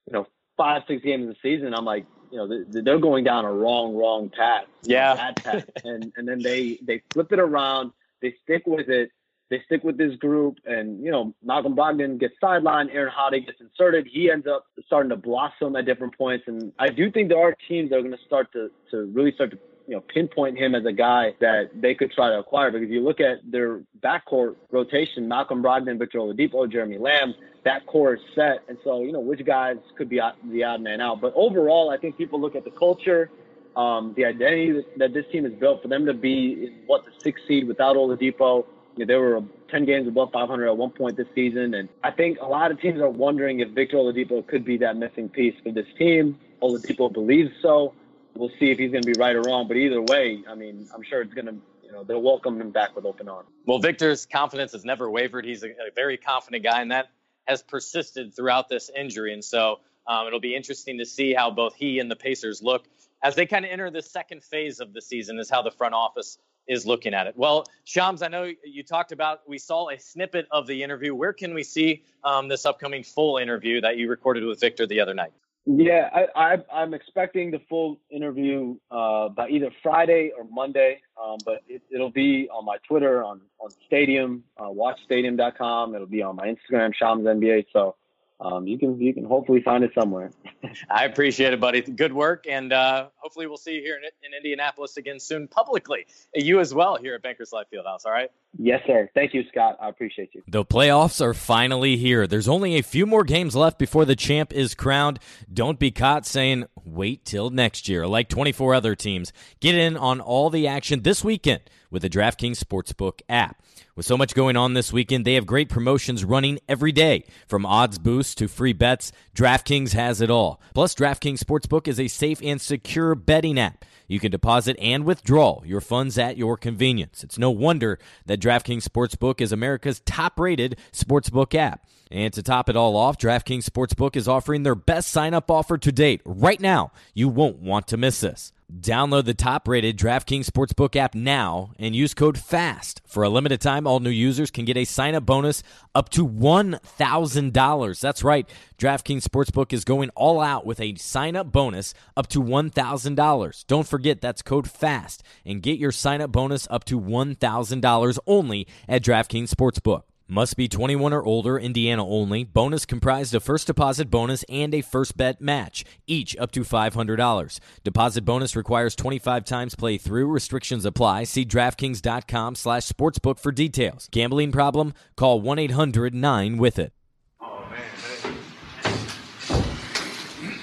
you 0.07 0.13
know, 0.13 0.27
five, 0.57 0.83
six 0.87 1.03
games 1.03 1.27
of 1.27 1.35
the 1.35 1.37
season, 1.41 1.73
I'm 1.73 1.85
like, 1.85 2.05
you 2.31 2.37
know, 2.37 2.63
they're 2.69 2.99
going 2.99 3.23
down 3.23 3.45
a 3.45 3.51
wrong, 3.51 3.95
wrong 3.95 4.29
path. 4.29 4.65
Yeah. 4.83 5.15
Bad 5.15 5.43
path. 5.43 5.69
and, 5.83 6.13
and 6.15 6.27
then 6.27 6.41
they, 6.41 6.79
they 6.81 7.01
flip 7.11 7.31
it 7.31 7.39
around, 7.39 7.91
they 8.21 8.35
stick 8.43 8.63
with 8.65 8.89
it, 8.89 9.11
they 9.51 9.61
stick 9.65 9.83
with 9.83 9.97
this 9.97 10.15
group, 10.15 10.59
and 10.65 11.03
you 11.03 11.11
know 11.11 11.35
Malcolm 11.43 11.75
Brogdon 11.75 12.17
gets 12.17 12.33
sidelined, 12.41 12.87
Aaron 12.93 13.11
Holiday 13.13 13.41
gets 13.45 13.59
inserted. 13.59 14.07
He 14.09 14.31
ends 14.31 14.47
up 14.47 14.65
starting 14.85 15.09
to 15.09 15.17
blossom 15.17 15.75
at 15.75 15.85
different 15.85 16.17
points, 16.17 16.45
and 16.47 16.71
I 16.79 16.87
do 16.87 17.11
think 17.11 17.27
there 17.27 17.41
are 17.41 17.53
teams 17.67 17.89
that 17.89 17.97
are 17.97 18.01
going 18.01 18.13
to 18.13 18.25
start 18.25 18.51
to 18.53 18.71
to 18.91 19.11
really 19.13 19.33
start 19.33 19.51
to 19.51 19.59
you 19.91 19.97
know 19.97 20.03
pinpoint 20.07 20.57
him 20.57 20.73
as 20.73 20.85
a 20.85 20.93
guy 20.93 21.33
that 21.41 21.69
they 21.75 21.93
could 21.93 22.13
try 22.13 22.29
to 22.29 22.39
acquire. 22.39 22.71
Because 22.71 22.85
if 22.85 22.91
you 22.91 23.01
look 23.01 23.19
at 23.19 23.39
their 23.43 23.81
backcourt 24.01 24.55
rotation, 24.71 25.27
Malcolm 25.27 25.61
Brogdon, 25.61 25.99
Victor 25.99 26.19
Oladipo, 26.19 26.71
Jeremy 26.71 26.97
Lamb, 26.97 27.35
that 27.65 27.85
core 27.87 28.13
is 28.13 28.21
set, 28.33 28.59
and 28.69 28.77
so 28.85 29.01
you 29.01 29.11
know 29.11 29.19
which 29.19 29.45
guys 29.45 29.75
could 29.97 30.07
be 30.07 30.21
the 30.49 30.63
odd 30.63 30.79
man 30.79 31.01
out. 31.01 31.19
But 31.19 31.33
overall, 31.35 31.89
I 31.89 31.97
think 31.97 32.17
people 32.17 32.39
look 32.39 32.55
at 32.55 32.63
the 32.63 32.71
culture. 32.71 33.29
Um, 33.75 34.13
the 34.15 34.23
identity 34.23 34.81
that 34.95 35.13
this 35.13 35.25
team 35.29 35.45
is 35.45 35.53
built 35.53 35.81
for 35.81 35.89
them 35.89 36.05
to 36.05 36.13
be 36.13 36.73
what 36.87 37.03
the 37.03 37.11
sixth 37.21 37.43
seed 37.45 37.67
without 37.67 37.97
Oladipo, 37.97 38.65
you 38.95 39.05
know, 39.05 39.07
they 39.07 39.15
were 39.15 39.41
10 39.69 39.85
games 39.85 40.07
above 40.09 40.29
500 40.33 40.67
at 40.67 40.75
one 40.75 40.89
point 40.89 41.15
this 41.15 41.27
season. 41.33 41.73
And 41.73 41.87
I 42.03 42.11
think 42.11 42.37
a 42.41 42.45
lot 42.45 42.71
of 42.71 42.81
teams 42.81 42.99
are 42.99 43.09
wondering 43.09 43.61
if 43.61 43.69
Victor 43.69 43.95
Oladipo 43.95 44.45
could 44.45 44.65
be 44.65 44.77
that 44.79 44.97
missing 44.97 45.29
piece 45.29 45.55
for 45.63 45.71
this 45.71 45.85
team. 45.97 46.37
Oladipo 46.61 47.11
believes 47.11 47.51
so. 47.61 47.93
We'll 48.35 48.51
see 48.59 48.71
if 48.71 48.77
he's 48.77 48.91
going 48.91 49.03
to 49.03 49.11
be 49.11 49.19
right 49.19 49.35
or 49.35 49.41
wrong. 49.41 49.67
But 49.67 49.77
either 49.77 50.01
way, 50.01 50.43
I 50.49 50.55
mean, 50.55 50.87
I'm 50.93 51.03
sure 51.03 51.21
it's 51.21 51.33
going 51.33 51.47
to, 51.47 51.55
you 51.83 51.91
know, 51.91 52.03
they'll 52.03 52.21
welcome 52.21 52.59
him 52.59 52.71
back 52.71 52.95
with 52.95 53.05
open 53.05 53.27
arms. 53.27 53.49
Well, 53.65 53.79
Victor's 53.79 54.25
confidence 54.25 54.71
has 54.71 54.85
never 54.85 55.09
wavered. 55.09 55.45
He's 55.45 55.63
a, 55.63 55.69
a 55.69 55.91
very 55.95 56.17
confident 56.17 56.63
guy, 56.63 56.81
and 56.81 56.91
that 56.91 57.09
has 57.45 57.61
persisted 57.61 58.35
throughout 58.35 58.69
this 58.69 58.89
injury. 58.95 59.33
And 59.33 59.43
so 59.43 59.79
um, 60.07 60.27
it'll 60.27 60.39
be 60.39 60.55
interesting 60.55 60.97
to 60.99 61.05
see 61.05 61.33
how 61.33 61.51
both 61.51 61.75
he 61.75 61.99
and 61.99 62.09
the 62.09 62.15
Pacers 62.15 62.61
look 62.61 62.85
as 63.23 63.35
they 63.35 63.45
kind 63.45 63.65
of 63.65 63.71
enter 63.71 63.89
the 63.91 64.01
second 64.01 64.43
phase 64.43 64.79
of 64.79 64.93
the 64.93 65.01
season, 65.01 65.39
is 65.39 65.49
how 65.49 65.61
the 65.61 65.71
front 65.71 65.93
office 65.93 66.37
is 66.67 66.85
looking 66.85 67.13
at 67.13 67.27
it. 67.27 67.35
Well, 67.35 67.65
Shams, 67.83 68.21
I 68.21 68.27
know 68.27 68.51
you 68.63 68.83
talked 68.83 69.11
about, 69.11 69.41
we 69.47 69.57
saw 69.57 69.89
a 69.89 69.99
snippet 69.99 70.47
of 70.51 70.67
the 70.67 70.83
interview. 70.83 71.13
Where 71.13 71.33
can 71.33 71.53
we 71.53 71.63
see 71.63 72.03
um, 72.23 72.47
this 72.47 72.65
upcoming 72.65 73.03
full 73.03 73.37
interview 73.37 73.81
that 73.81 73.97
you 73.97 74.09
recorded 74.09 74.43
with 74.43 74.59
Victor 74.59 74.87
the 74.87 74.99
other 74.99 75.13
night? 75.13 75.31
Yeah, 75.65 76.09
I, 76.35 76.57
I, 76.71 76.81
am 76.83 76.95
expecting 76.95 77.51
the 77.51 77.59
full 77.69 77.99
interview 78.09 78.77
uh, 78.89 79.29
by 79.29 79.47
either 79.49 79.69
Friday 79.83 80.31
or 80.35 80.43
Monday, 80.51 81.01
um, 81.23 81.37
but 81.45 81.61
it, 81.67 81.83
will 81.91 82.09
be 82.09 82.49
on 82.51 82.65
my 82.65 82.77
Twitter, 82.87 83.23
on, 83.23 83.41
on 83.59 83.69
Stadium, 83.85 84.43
uh, 84.57 84.63
watchstadium.com. 84.63 85.93
It'll 85.93 86.07
be 86.07 86.23
on 86.23 86.35
my 86.35 86.47
Instagram, 86.47 86.95
Shams 86.95 87.25
NBA. 87.25 87.65
So 87.71 87.95
um, 88.41 88.65
you 88.65 88.79
can 88.79 88.99
you 88.99 89.13
can 89.13 89.23
hopefully 89.23 89.61
find 89.61 89.83
it 89.83 89.91
somewhere. 89.93 90.31
I 90.89 91.05
appreciate 91.05 91.53
it, 91.53 91.59
buddy. 91.59 91.81
Good 91.81 92.13
work, 92.13 92.45
and 92.49 92.73
uh, 92.73 93.09
hopefully 93.17 93.45
we'll 93.45 93.57
see 93.57 93.75
you 93.75 93.81
here 93.81 93.97
in, 93.97 94.03
in, 94.25 94.35
Indianapolis 94.35 94.97
again 94.97 95.19
soon, 95.19 95.47
publicly. 95.47 96.07
You 96.33 96.59
as 96.59 96.73
well 96.73 96.97
here 96.97 97.13
at 97.13 97.21
Bankers 97.21 97.53
Life 97.53 97.67
Fieldhouse. 97.71 98.05
All 98.05 98.11
right. 98.11 98.31
Yes, 98.57 98.81
sir. 98.85 99.09
Thank 99.13 99.33
you, 99.33 99.43
Scott. 99.49 99.77
I 99.81 99.87
appreciate 99.87 100.31
you. 100.33 100.43
The 100.47 100.65
playoffs 100.65 101.21
are 101.21 101.33
finally 101.33 101.95
here. 101.95 102.27
There's 102.27 102.49
only 102.49 102.75
a 102.77 102.83
few 102.83 103.05
more 103.05 103.23
games 103.23 103.55
left 103.55 103.79
before 103.79 104.03
the 104.03 104.15
champ 104.15 104.51
is 104.51 104.75
crowned. 104.75 105.19
Don't 105.51 105.79
be 105.79 105.91
caught 105.91 106.25
saying 106.25 106.65
wait 106.83 107.23
till 107.23 107.49
next 107.49 107.87
year, 107.87 108.05
like 108.05 108.27
24 108.27 108.73
other 108.73 108.95
teams. 108.95 109.31
Get 109.61 109.75
in 109.75 109.95
on 109.95 110.19
all 110.19 110.49
the 110.49 110.67
action 110.67 111.03
this 111.03 111.23
weekend 111.23 111.61
with 111.89 112.01
the 112.01 112.09
DraftKings 112.09 112.61
Sportsbook 112.61 113.21
app. 113.29 113.61
With 113.95 114.05
so 114.05 114.17
much 114.17 114.33
going 114.33 114.57
on 114.57 114.73
this 114.73 114.93
weekend, 114.93 115.25
they 115.25 115.35
have 115.35 115.45
great 115.45 115.69
promotions 115.69 116.23
running 116.23 116.59
every 116.67 116.91
day. 116.91 117.25
From 117.47 117.65
odds 117.65 117.99
boosts 117.99 118.35
to 118.35 118.47
free 118.47 118.73
bets, 118.73 119.11
DraftKings 119.35 119.91
has 119.93 120.21
it 120.21 120.31
all. 120.31 120.61
Plus, 120.73 120.95
DraftKings 120.95 121.39
Sportsbook 121.39 121.87
is 121.87 121.99
a 121.99 122.07
safe 122.07 122.41
and 122.43 122.59
secure 122.59 123.15
betting 123.15 123.59
app. 123.59 123.85
You 124.07 124.19
can 124.19 124.31
deposit 124.31 124.77
and 124.79 125.05
withdraw 125.05 125.61
your 125.63 125.79
funds 125.79 126.17
at 126.17 126.37
your 126.37 126.57
convenience. 126.57 127.23
It's 127.23 127.37
no 127.37 127.49
wonder 127.49 127.97
that 128.25 128.40
DraftKings 128.41 128.83
Sportsbook 128.83 129.39
is 129.39 129.51
America's 129.51 129.99
top 129.99 130.39
rated 130.39 130.77
sportsbook 130.91 131.53
app. 131.53 131.85
And 132.09 132.33
to 132.33 132.43
top 132.43 132.69
it 132.69 132.75
all 132.75 132.97
off, 132.97 133.17
DraftKings 133.17 133.63
Sportsbook 133.63 134.15
is 134.15 134.27
offering 134.27 134.63
their 134.63 134.75
best 134.75 135.11
sign 135.11 135.33
up 135.33 135.49
offer 135.49 135.77
to 135.77 135.91
date. 135.91 136.21
Right 136.25 136.59
now, 136.59 136.91
you 137.13 137.29
won't 137.29 137.59
want 137.59 137.87
to 137.87 137.97
miss 137.97 138.19
this. 138.19 138.51
Download 138.73 139.25
the 139.25 139.33
top 139.33 139.67
rated 139.67 139.97
DraftKings 139.97 140.45
Sportsbook 140.45 140.95
app 140.95 141.13
now 141.13 141.73
and 141.77 141.93
use 141.93 142.13
code 142.13 142.37
FAST. 142.37 143.01
For 143.05 143.21
a 143.21 143.27
limited 143.27 143.59
time, 143.59 143.85
all 143.85 143.99
new 143.99 144.09
users 144.09 144.49
can 144.49 144.63
get 144.63 144.77
a 144.77 144.85
sign 144.85 145.13
up 145.13 145.25
bonus 145.25 145.61
up 145.93 146.07
to 146.11 146.25
$1,000. 146.25 147.99
That's 147.99 148.23
right. 148.23 148.49
DraftKings 148.77 149.23
Sportsbook 149.23 149.73
is 149.73 149.83
going 149.83 150.09
all 150.11 150.39
out 150.39 150.65
with 150.65 150.79
a 150.79 150.95
sign 150.95 151.35
up 151.35 151.51
bonus 151.51 151.93
up 152.15 152.27
to 152.27 152.41
$1,000. 152.41 153.65
Don't 153.67 153.87
forget 153.87 154.21
that's 154.21 154.41
code 154.41 154.71
FAST 154.71 155.21
and 155.45 155.61
get 155.61 155.77
your 155.77 155.91
sign 155.91 156.21
up 156.21 156.31
bonus 156.31 156.65
up 156.71 156.85
to 156.85 156.97
$1,000 156.97 158.19
only 158.25 158.67
at 158.87 159.03
DraftKings 159.03 159.49
Sportsbook. 159.49 160.03
Must 160.33 160.55
be 160.55 160.69
21 160.69 161.11
or 161.11 161.25
older, 161.25 161.59
Indiana 161.59 162.07
only. 162.07 162.45
Bonus 162.45 162.85
comprised 162.85 163.35
of 163.35 163.43
first 163.43 163.67
deposit 163.67 164.09
bonus 164.09 164.43
and 164.47 164.73
a 164.73 164.79
first 164.79 165.17
bet 165.17 165.41
match, 165.41 165.83
each 166.07 166.37
up 166.37 166.53
to 166.53 166.61
$500. 166.61 167.59
Deposit 167.83 168.21
bonus 168.21 168.55
requires 168.55 168.95
25 168.95 169.43
times 169.43 169.75
play 169.75 169.97
through. 169.97 170.27
Restrictions 170.27 170.85
apply. 170.85 171.25
See 171.25 171.43
DraftKings.com 171.43 172.55
slash 172.55 172.87
sportsbook 172.87 173.39
for 173.39 173.51
details. 173.51 174.07
Gambling 174.09 174.53
problem? 174.53 174.93
Call 175.17 175.41
1-800-9-WITH-IT. 175.41 176.93
Oh, 177.41 177.65
man. 177.69 177.81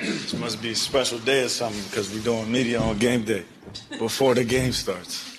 This 0.01 0.33
must 0.33 0.63
be 0.63 0.71
a 0.71 0.75
special 0.75 1.19
day 1.19 1.45
or 1.45 1.51
something 1.51 1.83
because 1.91 2.11
we're 2.11 2.23
doing 2.23 2.51
media 2.51 2.81
on 2.81 2.97
game 2.97 3.23
day 3.23 3.45
before 3.99 4.35
the 4.35 4.45
game 4.45 4.73
starts. 4.73 5.31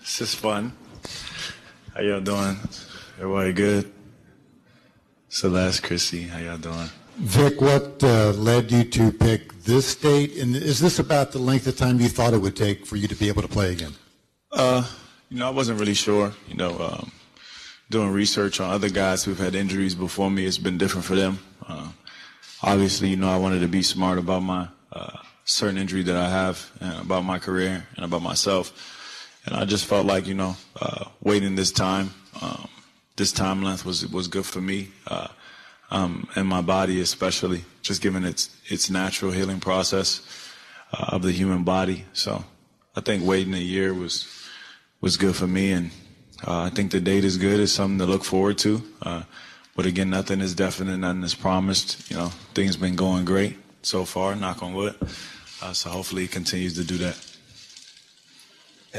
This 0.00 0.20
is 0.20 0.34
fun. 0.34 0.72
How 1.94 2.00
y'all 2.02 2.20
doing? 2.20 2.58
Everybody 3.18 3.52
good? 3.52 3.92
Celeste, 5.28 5.82
Chrissy, 5.82 6.22
how 6.22 6.38
y'all 6.38 6.58
doing? 6.58 6.88
Vic, 7.18 7.60
what 7.60 8.02
uh, 8.02 8.30
led 8.32 8.72
you 8.72 8.84
to 8.84 9.12
pick 9.12 9.52
this 9.62 9.94
date? 9.94 10.36
And 10.38 10.56
is 10.56 10.80
this 10.80 10.98
about 10.98 11.32
the 11.32 11.38
length 11.38 11.66
of 11.66 11.76
time 11.76 12.00
you 12.00 12.08
thought 12.08 12.32
it 12.32 12.38
would 12.38 12.56
take 12.56 12.86
for 12.86 12.96
you 12.96 13.06
to 13.06 13.14
be 13.14 13.28
able 13.28 13.42
to 13.42 13.48
play 13.48 13.72
again? 13.72 13.92
Uh, 14.50 14.86
you 15.28 15.38
know, 15.38 15.46
I 15.46 15.50
wasn't 15.50 15.78
really 15.78 15.94
sure. 15.94 16.32
You 16.48 16.56
know, 16.56 16.78
um, 16.80 17.12
doing 17.90 18.10
research 18.10 18.60
on 18.60 18.70
other 18.70 18.88
guys 18.88 19.22
who've 19.24 19.38
had 19.38 19.54
injuries 19.54 19.94
before 19.94 20.30
me, 20.30 20.46
it's 20.46 20.58
been 20.58 20.78
different 20.78 21.04
for 21.04 21.14
them. 21.14 21.38
Uh, 21.68 21.88
obviously, 22.62 23.08
you 23.08 23.16
know, 23.16 23.28
I 23.30 23.36
wanted 23.36 23.60
to 23.60 23.68
be 23.68 23.82
smart 23.82 24.18
about 24.18 24.42
my 24.42 24.68
uh, 24.90 25.18
certain 25.44 25.76
injury 25.76 26.02
that 26.02 26.16
I 26.16 26.30
have, 26.30 26.70
and 26.80 27.02
about 27.02 27.24
my 27.24 27.38
career, 27.38 27.86
and 27.96 28.04
about 28.04 28.22
myself. 28.22 28.72
And 29.44 29.54
I 29.54 29.64
just 29.64 29.86
felt 29.86 30.06
like, 30.06 30.26
you 30.26 30.34
know, 30.34 30.56
uh, 30.80 31.04
waiting 31.22 31.56
this 31.56 31.72
time, 31.72 32.10
um, 32.40 32.68
this 33.22 33.30
time 33.30 33.62
length 33.62 33.84
was 33.84 34.04
was 34.08 34.26
good 34.26 34.44
for 34.44 34.60
me, 34.60 34.88
uh, 35.06 35.28
um, 35.92 36.26
and 36.34 36.44
my 36.48 36.60
body 36.60 37.00
especially, 37.00 37.64
just 37.80 38.02
given 38.02 38.24
its 38.24 38.50
its 38.66 38.90
natural 38.90 39.30
healing 39.30 39.60
process 39.60 40.08
uh, 40.92 41.14
of 41.14 41.22
the 41.22 41.30
human 41.30 41.62
body. 41.62 42.04
So 42.14 42.44
I 42.96 43.00
think 43.00 43.24
waiting 43.24 43.54
a 43.54 43.66
year 43.74 43.94
was 43.94 44.26
was 45.00 45.16
good 45.16 45.36
for 45.36 45.46
me, 45.46 45.70
and 45.70 45.92
uh, 46.44 46.62
I 46.62 46.70
think 46.70 46.90
the 46.90 47.00
date 47.00 47.24
is 47.24 47.36
good. 47.36 47.60
It's 47.60 47.70
something 47.70 48.00
to 48.04 48.06
look 48.12 48.24
forward 48.24 48.58
to. 48.58 48.82
Uh, 49.00 49.22
but 49.76 49.86
again, 49.86 50.10
nothing 50.10 50.40
is 50.40 50.52
definite, 50.56 50.96
nothing 50.96 51.22
is 51.22 51.36
promised. 51.36 52.10
You 52.10 52.16
know, 52.16 52.30
things 52.54 52.76
been 52.76 52.96
going 52.96 53.24
great 53.24 53.56
so 53.82 54.04
far, 54.04 54.34
knock 54.34 54.64
on 54.64 54.74
wood. 54.74 54.96
Uh, 55.62 55.72
so 55.72 55.90
hopefully, 55.90 56.24
it 56.24 56.32
continues 56.32 56.74
to 56.74 56.82
do 56.82 56.98
that. 56.98 57.16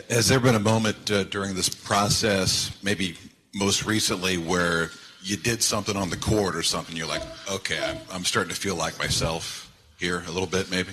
Has 0.10 0.30
there 0.30 0.39
been 0.39 0.56
a 0.56 0.65
moment 0.74 1.12
uh, 1.12 1.25
during 1.25 1.56
this 1.56 1.68
process, 1.68 2.72
maybe 2.82 3.18
most 3.54 3.86
recently, 3.86 4.38
where 4.38 4.92
you 5.22 5.38
did 5.38 5.64
something 5.64 5.96
on 5.96 6.10
the 6.10 6.18
court 6.18 6.56
or 6.56 6.64
something? 6.64 6.96
You're 6.96 7.08
like, 7.08 7.24
okay, 7.52 7.80
I'm, 7.84 7.98
I'm 8.12 8.26
starting 8.26 8.54
to 8.54 8.60
feel 8.60 8.76
like 8.76 8.98
myself 9.00 9.72
here 9.98 10.24
a 10.28 10.32
little 10.32 10.48
bit, 10.48 10.70
maybe. 10.70 10.92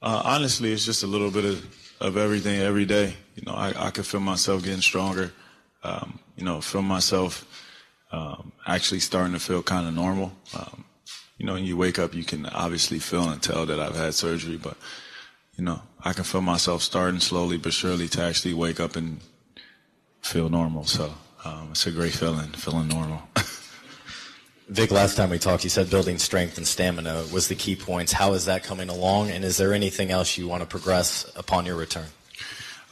Uh, 0.00 0.22
honestly, 0.24 0.72
it's 0.72 0.84
just 0.84 1.02
a 1.02 1.06
little 1.06 1.30
bit 1.30 1.44
of, 1.44 1.64
of 2.00 2.16
everything 2.16 2.60
every 2.60 2.84
day. 2.84 3.14
You 3.36 3.44
know, 3.46 3.54
I, 3.54 3.72
I 3.76 3.90
can 3.90 4.04
feel 4.04 4.20
myself 4.20 4.64
getting 4.64 4.80
stronger. 4.80 5.32
Um, 5.84 6.18
you 6.36 6.44
know, 6.44 6.60
feel 6.60 6.82
myself 6.82 7.46
um, 8.10 8.52
actually 8.66 9.00
starting 9.00 9.32
to 9.32 9.38
feel 9.38 9.62
kind 9.62 9.86
of 9.86 9.94
normal. 9.94 10.32
Um, 10.56 10.84
you 11.38 11.46
know, 11.46 11.54
when 11.54 11.64
you 11.64 11.76
wake 11.76 11.98
up, 11.98 12.14
you 12.14 12.24
can 12.24 12.46
obviously 12.46 12.98
feel 12.98 13.28
and 13.28 13.42
tell 13.42 13.66
that 13.66 13.80
I've 13.80 13.96
had 13.96 14.14
surgery, 14.14 14.56
but 14.56 14.76
you 15.56 15.64
know, 15.64 15.82
I 16.02 16.12
can 16.12 16.24
feel 16.24 16.40
myself 16.40 16.82
starting 16.82 17.20
slowly 17.20 17.58
but 17.58 17.72
surely 17.72 18.08
to 18.08 18.22
actually 18.22 18.54
wake 18.54 18.80
up 18.80 18.96
and 18.96 19.20
feel 20.20 20.48
normal. 20.48 20.84
So 20.84 21.14
um, 21.44 21.68
it's 21.70 21.86
a 21.86 21.90
great 21.90 22.12
feeling, 22.12 22.48
feeling 22.50 22.88
normal. 22.88 23.22
Vic, 24.68 24.90
last 24.90 25.16
time 25.16 25.30
we 25.30 25.38
talked, 25.38 25.64
you 25.64 25.70
said 25.70 25.90
building 25.90 26.18
strength 26.18 26.56
and 26.56 26.66
stamina 26.66 27.24
was 27.32 27.48
the 27.48 27.54
key 27.54 27.76
points. 27.76 28.12
How 28.12 28.32
is 28.32 28.46
that 28.46 28.62
coming 28.64 28.88
along? 28.88 29.30
And 29.30 29.44
is 29.44 29.56
there 29.56 29.74
anything 29.74 30.10
else 30.10 30.38
you 30.38 30.48
want 30.48 30.62
to 30.62 30.66
progress 30.66 31.30
upon 31.36 31.66
your 31.66 31.76
return? 31.76 32.06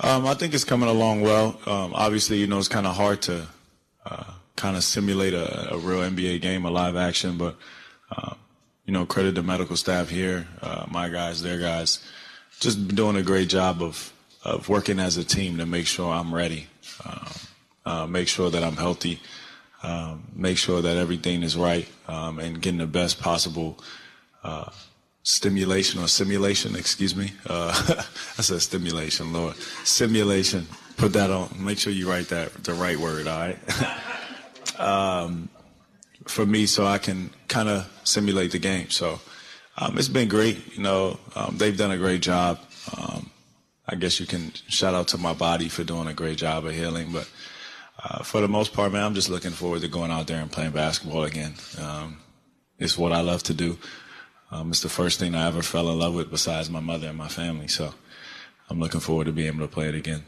Um, 0.00 0.26
I 0.26 0.34
think 0.34 0.54
it's 0.54 0.64
coming 0.64 0.88
along 0.88 1.20
well. 1.20 1.60
Um, 1.66 1.92
obviously, 1.94 2.38
you 2.38 2.46
know, 2.46 2.58
it's 2.58 2.68
kind 2.68 2.86
of 2.86 2.96
hard 2.96 3.22
to 3.22 3.46
uh, 4.04 4.24
kind 4.56 4.76
of 4.76 4.84
simulate 4.84 5.34
a, 5.34 5.74
a, 5.74 5.78
real 5.78 6.00
NBA 6.00 6.40
game, 6.40 6.64
a 6.64 6.70
live 6.70 6.96
action, 6.96 7.36
but, 7.36 7.56
uh, 8.14 8.34
you 8.86 8.92
know, 8.92 9.06
credit 9.06 9.34
the 9.34 9.42
medical 9.42 9.76
staff 9.76 10.08
here, 10.08 10.46
uh, 10.62 10.86
my 10.90 11.08
guys, 11.08 11.42
their 11.42 11.58
guys, 11.58 11.98
just 12.60 12.88
doing 12.88 13.16
a 13.16 13.22
great 13.22 13.48
job 13.48 13.82
of, 13.82 14.12
of 14.42 14.68
working 14.68 14.98
as 14.98 15.16
a 15.16 15.24
team 15.24 15.58
to 15.58 15.66
make 15.66 15.86
sure 15.86 16.12
I'm 16.12 16.34
ready, 16.34 16.66
um, 17.04 17.32
uh, 17.90 18.06
make 18.06 18.28
sure 18.28 18.50
that 18.50 18.62
I'm 18.62 18.76
healthy 18.76 19.20
um, 19.82 20.24
make 20.34 20.58
sure 20.58 20.82
that 20.82 20.96
everything 20.96 21.42
is 21.42 21.56
right, 21.56 21.88
um, 22.06 22.38
and 22.38 22.60
getting 22.60 22.78
the 22.78 22.86
best 22.86 23.20
possible 23.20 23.78
uh, 24.44 24.70
stimulation 25.22 26.02
or 26.02 26.08
simulation. 26.08 26.76
Excuse 26.76 27.16
me. 27.16 27.32
Uh, 27.46 27.72
I 28.38 28.42
said 28.42 28.60
stimulation, 28.60 29.32
Lord. 29.32 29.56
Simulation. 29.84 30.66
Put 30.96 31.14
that 31.14 31.30
on. 31.30 31.48
Make 31.58 31.78
sure 31.78 31.92
you 31.92 32.10
write 32.10 32.28
that 32.28 32.52
the 32.64 32.74
right 32.74 32.98
word. 32.98 33.26
All 33.26 33.38
right. 33.38 34.78
um, 34.78 35.48
for 36.26 36.44
me, 36.44 36.66
so 36.66 36.86
I 36.86 36.98
can 36.98 37.30
kind 37.48 37.70
of 37.70 37.90
simulate 38.04 38.52
the 38.52 38.58
game. 38.58 38.90
So 38.90 39.18
um, 39.78 39.96
it's 39.96 40.08
been 40.08 40.28
great. 40.28 40.76
You 40.76 40.82
know, 40.82 41.18
um, 41.34 41.56
they've 41.56 41.76
done 41.76 41.90
a 41.90 41.96
great 41.96 42.20
job. 42.20 42.60
Um, 42.98 43.30
I 43.88 43.94
guess 43.94 44.20
you 44.20 44.26
can 44.26 44.52
shout 44.68 44.92
out 44.92 45.08
to 45.08 45.18
my 45.18 45.32
body 45.32 45.70
for 45.70 45.84
doing 45.84 46.06
a 46.06 46.12
great 46.12 46.36
job 46.36 46.66
of 46.66 46.74
healing, 46.74 47.12
but 47.12 47.28
uh, 48.02 48.22
for 48.22 48.40
the 48.40 48.48
most 48.48 48.72
part, 48.72 48.92
man, 48.92 49.04
I'm 49.04 49.14
just 49.14 49.28
looking 49.28 49.50
forward 49.50 49.82
to 49.82 49.88
going 49.88 50.10
out 50.10 50.26
there 50.26 50.40
and 50.40 50.50
playing 50.50 50.72
basketball 50.72 51.24
again. 51.24 51.54
Um, 51.80 52.18
it's 52.78 52.96
what 52.96 53.12
I 53.12 53.20
love 53.20 53.42
to 53.44 53.54
do. 53.54 53.78
Um, 54.50 54.70
it's 54.70 54.80
the 54.80 54.88
first 54.88 55.18
thing 55.18 55.34
I 55.34 55.46
ever 55.46 55.62
fell 55.62 55.90
in 55.90 55.98
love 55.98 56.14
with 56.14 56.30
besides 56.30 56.70
my 56.70 56.80
mother 56.80 57.08
and 57.08 57.18
my 57.18 57.28
family. 57.28 57.68
So 57.68 57.94
I'm 58.68 58.80
looking 58.80 59.00
forward 59.00 59.26
to 59.26 59.32
being 59.32 59.48
able 59.48 59.60
to 59.60 59.72
play 59.72 59.88
it 59.88 59.94
again. 59.94 60.24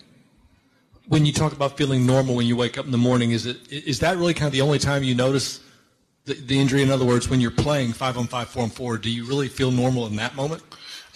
When 1.08 1.26
you 1.26 1.32
talk 1.32 1.52
about 1.52 1.76
feeling 1.76 2.06
normal 2.06 2.36
when 2.36 2.46
you 2.46 2.56
wake 2.56 2.78
up 2.78 2.84
in 2.84 2.92
the 2.92 2.98
morning, 2.98 3.32
is 3.32 3.46
it 3.46 3.56
is 3.72 4.00
that 4.00 4.16
really 4.16 4.34
kind 4.34 4.46
of 4.46 4.52
the 4.52 4.60
only 4.60 4.78
time 4.78 5.02
you 5.02 5.14
notice 5.14 5.60
the, 6.26 6.34
the 6.34 6.58
injury? 6.58 6.82
In 6.82 6.90
other 6.90 7.04
words, 7.04 7.28
when 7.28 7.40
you're 7.40 7.50
playing 7.50 7.92
five 7.92 8.16
on 8.16 8.26
five, 8.28 8.48
four 8.48 8.62
on 8.62 8.70
four, 8.70 8.98
do 8.98 9.10
you 9.10 9.24
really 9.24 9.48
feel 9.48 9.72
normal 9.72 10.06
in 10.06 10.16
that 10.16 10.36
moment? 10.36 10.62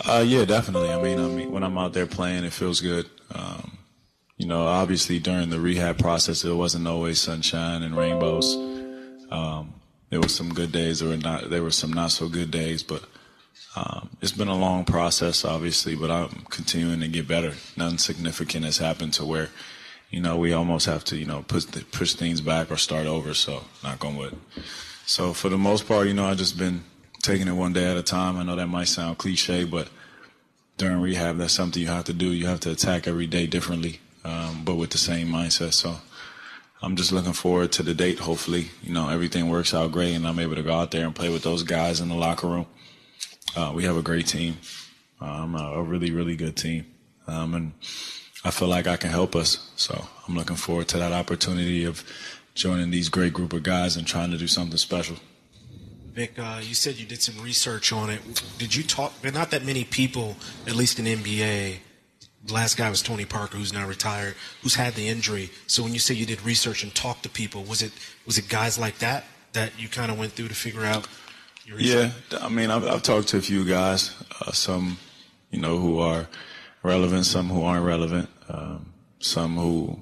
Uh, 0.05 0.25
yeah, 0.27 0.45
definitely. 0.45 0.91
I 0.91 1.01
mean, 1.01 1.19
I 1.21 1.29
mean, 1.29 1.53
when 1.53 1.63
I'm 1.63 1.79
out 1.79 1.93
there 1.93 2.07
playing, 2.07 2.45
it 2.45 2.53
feels 2.53 2.81
good. 2.81 3.09
Um, 3.33 3.79
you 4.37 4.47
know, 4.47 4.67
obviously 4.67 5.19
during 5.19 5.49
the 5.49 5.61
rehab 5.61 5.99
process, 5.99 6.45
it 6.45 6.53
wasn't 6.53 6.87
always 6.87 7.21
sunshine 7.21 7.83
and 7.83 7.97
rainbows. 7.97 8.55
Um, 9.31 9.73
there 10.11 10.21
were 10.21 10.29
some 10.29 10.53
good 10.53 10.73
days. 10.73 11.01
There 11.01 11.09
were 11.09 11.17
not. 11.17 11.51
There 11.51 11.63
were 11.63 11.71
some 11.71 11.93
not 11.93 12.11
so 12.13 12.29
good 12.29 12.51
days, 12.51 12.83
but 12.83 13.03
um, 13.75 14.11
it's 14.21 14.33
been 14.33 14.49
a 14.49 14.57
long 14.57 14.85
process, 14.85 15.45
obviously. 15.45 15.97
But 15.97 16.11
I'm 16.11 16.29
continuing 16.51 17.01
to 17.01 17.09
get 17.09 17.27
better. 17.27 17.55
Nothing 17.77 17.99
significant 17.99 18.67
has 18.67 18.79
happened 18.79 19.15
to 19.15 19.25
where, 19.25 19.49
you 20.11 20.21
know, 20.21 20.37
we 20.37 20.53
almost 20.53 20.87
have 20.87 21.03
to, 21.05 21.17
you 21.17 21.27
know, 21.27 21.43
push 21.49 21.65
push 21.91 22.15
things 22.15 22.41
back 22.43 22.71
or 22.71 22.77
start 22.77 23.07
over. 23.07 23.33
So, 23.33 23.65
not 23.83 23.99
going 23.99 24.17
with. 24.17 24.35
So 25.07 25.33
for 25.33 25.49
the 25.49 25.59
most 25.59 25.89
part, 25.89 26.09
you 26.09 26.15
know, 26.15 26.27
I've 26.27 26.37
just 26.37 26.59
been 26.59 26.85
taking 27.23 27.49
it 27.49 27.53
one 27.53 27.73
day 27.73 27.91
at 27.91 27.97
a 27.97 28.03
time. 28.03 28.37
I 28.37 28.43
know 28.43 28.57
that 28.57 28.67
might 28.67 28.89
sound 28.89 29.19
cliche, 29.19 29.65
but 29.65 29.89
during 30.77 31.01
rehab, 31.01 31.39
that's 31.39 31.55
something 31.55 31.81
you 31.81 31.89
have 31.89 32.05
to 32.05 32.13
do. 32.13 32.33
You 32.33 32.47
have 32.47 32.61
to 32.61 32.73
attack 32.73 33.07
every 33.09 33.27
day 33.27 33.47
differently 33.47 34.01
um, 34.27 34.63
but 34.65 34.75
with 34.75 34.91
the 34.91 34.99
same 34.99 35.29
mindset. 35.29 35.73
So 35.73 35.97
I'm 36.83 36.97
just 36.97 37.13
looking 37.13 37.33
forward 37.33 37.73
to 37.73 37.83
the 37.83 37.95
date. 37.95 38.19
Hopefully, 38.19 38.71
you 38.83 38.93
know, 38.93 39.09
everything 39.09 39.49
works 39.49 39.73
out 39.73 39.93
great 39.93 40.15
and 40.15 40.27
I'm 40.27 40.41
able 40.41 40.57
to 40.57 40.63
go 40.63 40.75
out 40.75 40.91
there 40.91 41.07
and 41.07 41.15
play 41.15 41.31
with 41.31 41.43
those 41.43 41.63
guys 41.63 42.01
in 42.01 42.09
the 42.09 42.17
locker 42.17 42.49
room. 42.49 42.67
Uh, 43.57 43.73
we 43.75 43.85
have 43.85 43.97
a 43.97 44.03
great 44.03 44.27
team, 44.27 44.59
um, 45.21 45.55
a 45.55 45.83
really, 45.83 46.11
really 46.11 46.37
good 46.37 46.57
team. 46.57 46.87
Um, 47.29 47.55
and 47.55 47.73
I 48.45 48.51
feel 48.51 48.69
like 48.69 48.87
I 48.87 48.97
can 48.97 49.11
help 49.11 49.37
us. 49.37 49.71
So 49.77 50.07
I'm 50.27 50.35
looking 50.35 50.57
forward 50.57 50.89
to 50.89 50.99
that 50.99 51.13
opportunity 51.13 51.85
of 51.85 52.05
joining 52.55 52.91
these 52.91 53.09
great 53.09 53.33
group 53.33 53.53
of 53.53 53.63
guys 53.63 53.97
and 53.97 54.07
trying 54.07 54.33
to 54.33 54.37
do 54.37 54.49
something 54.49 54.77
special. 54.77 55.17
Vic, 56.15 56.39
uh, 56.39 56.61
you 56.63 56.75
said 56.75 56.97
you 56.97 57.07
did 57.07 57.23
some 57.23 57.43
research 57.45 57.93
on 57.93 58.11
it. 58.11 58.21
Did 58.59 58.75
you 58.75 58.83
talk? 58.83 59.13
Not 59.23 59.51
that 59.51 59.65
many 59.65 59.85
people, 59.85 60.37
at 60.67 60.75
least 60.75 60.99
in 60.99 61.05
NBA, 61.05 61.77
the 62.47 62.55
last 62.55 62.77
guy 62.77 62.89
was 62.89 63.03
Tony 63.03 63.25
Parker, 63.25 63.59
who's 63.59 63.73
now 63.73 63.87
retired, 63.87 64.35
who's 64.63 64.75
had 64.75 64.95
the 64.95 65.09
injury. 65.09 65.51
So 65.67 65.83
when 65.83 65.93
you 65.93 65.99
say 65.99 66.15
you 66.15 66.27
did 66.27 66.43
research 66.43 66.83
and 66.83 66.95
talked 66.95 67.23
to 67.25 67.29
people, 67.29 67.65
was 67.65 67.83
it 67.83 67.93
was 68.25 68.39
it 68.39 68.49
guys 68.49 68.79
like 68.79 68.99
that 68.99 69.25
that 69.53 69.79
you 69.79 69.89
kind 69.89 70.11
of 70.11 70.19
went 70.19 70.33
through 70.33 70.49
to 70.49 70.55
figure 70.55 70.85
out? 70.85 71.09
yeah, 71.79 72.13
I 72.41 72.49
mean, 72.49 72.71
I've, 72.71 72.87
I've, 72.87 73.03
talked 73.03 73.29
to 73.29 73.39
a 73.39 73.41
few 73.41 73.65
guys, 73.65 74.15
uh, 74.41 74.53
some 74.53 74.99
you 75.51 75.61
know 75.61 75.79
who 75.79 75.99
are 75.99 76.29
relevant, 76.83 77.27
some 77.27 77.49
who 77.49 77.65
aren't 77.65 77.85
relevant, 77.85 78.29
um, 78.49 78.93
some 79.19 79.57
who 79.57 80.01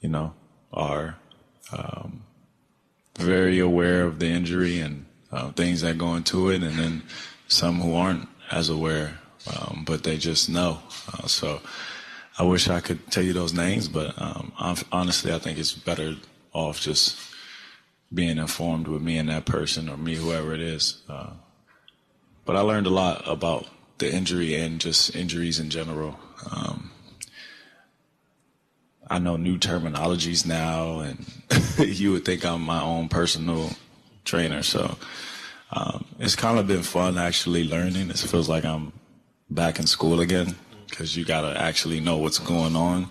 you 0.00 0.10
know 0.10 0.34
are 0.72 1.16
um, 1.72 2.24
very 3.18 3.58
aware 3.58 4.02
of 4.02 4.18
the 4.18 4.26
injury 4.26 4.80
and 4.80 5.06
uh, 5.32 5.50
things 5.52 5.80
that 5.80 5.96
go 5.96 6.14
into 6.14 6.50
it, 6.50 6.62
and 6.62 6.78
then 6.78 7.02
some 7.48 7.80
who 7.80 7.94
aren't 7.94 8.28
as 8.50 8.68
aware 8.68 9.19
um, 9.56 9.84
but 9.86 10.02
they 10.02 10.16
just 10.16 10.48
know. 10.48 10.80
Uh, 11.12 11.26
so 11.26 11.60
I 12.38 12.44
wish 12.44 12.68
I 12.68 12.80
could 12.80 13.10
tell 13.10 13.22
you 13.22 13.32
those 13.32 13.52
names, 13.52 13.88
but 13.88 14.20
um, 14.20 14.52
honestly, 14.92 15.32
I 15.32 15.38
think 15.38 15.58
it's 15.58 15.72
better 15.72 16.16
off 16.52 16.80
just 16.80 17.16
being 18.12 18.38
informed 18.38 18.88
with 18.88 19.02
me 19.02 19.18
and 19.18 19.28
that 19.28 19.44
person 19.44 19.88
or 19.88 19.96
me, 19.96 20.16
whoever 20.16 20.54
it 20.54 20.60
is. 20.60 21.02
Uh, 21.08 21.30
but 22.44 22.56
I 22.56 22.60
learned 22.60 22.86
a 22.86 22.90
lot 22.90 23.22
about 23.26 23.66
the 23.98 24.12
injury 24.12 24.54
and 24.56 24.80
just 24.80 25.14
injuries 25.14 25.58
in 25.58 25.70
general. 25.70 26.18
Um, 26.50 26.90
I 29.08 29.18
know 29.18 29.36
new 29.36 29.58
terminologies 29.58 30.46
now, 30.46 31.00
and 31.00 31.26
you 31.78 32.12
would 32.12 32.24
think 32.24 32.44
I'm 32.44 32.62
my 32.62 32.80
own 32.80 33.08
personal 33.08 33.70
trainer. 34.24 34.62
So 34.62 34.96
um, 35.72 36.04
it's 36.18 36.36
kind 36.36 36.58
of 36.58 36.66
been 36.66 36.82
fun 36.82 37.18
actually 37.18 37.64
learning. 37.64 38.10
It 38.10 38.18
feels 38.18 38.48
like 38.48 38.64
I'm 38.64 38.92
back 39.50 39.78
in 39.78 39.86
school 39.86 40.20
again 40.20 40.56
because 40.88 41.16
you 41.16 41.24
got 41.24 41.42
to 41.42 41.60
actually 41.60 42.00
know 42.00 42.16
what's 42.16 42.38
going 42.38 42.76
on 42.76 43.08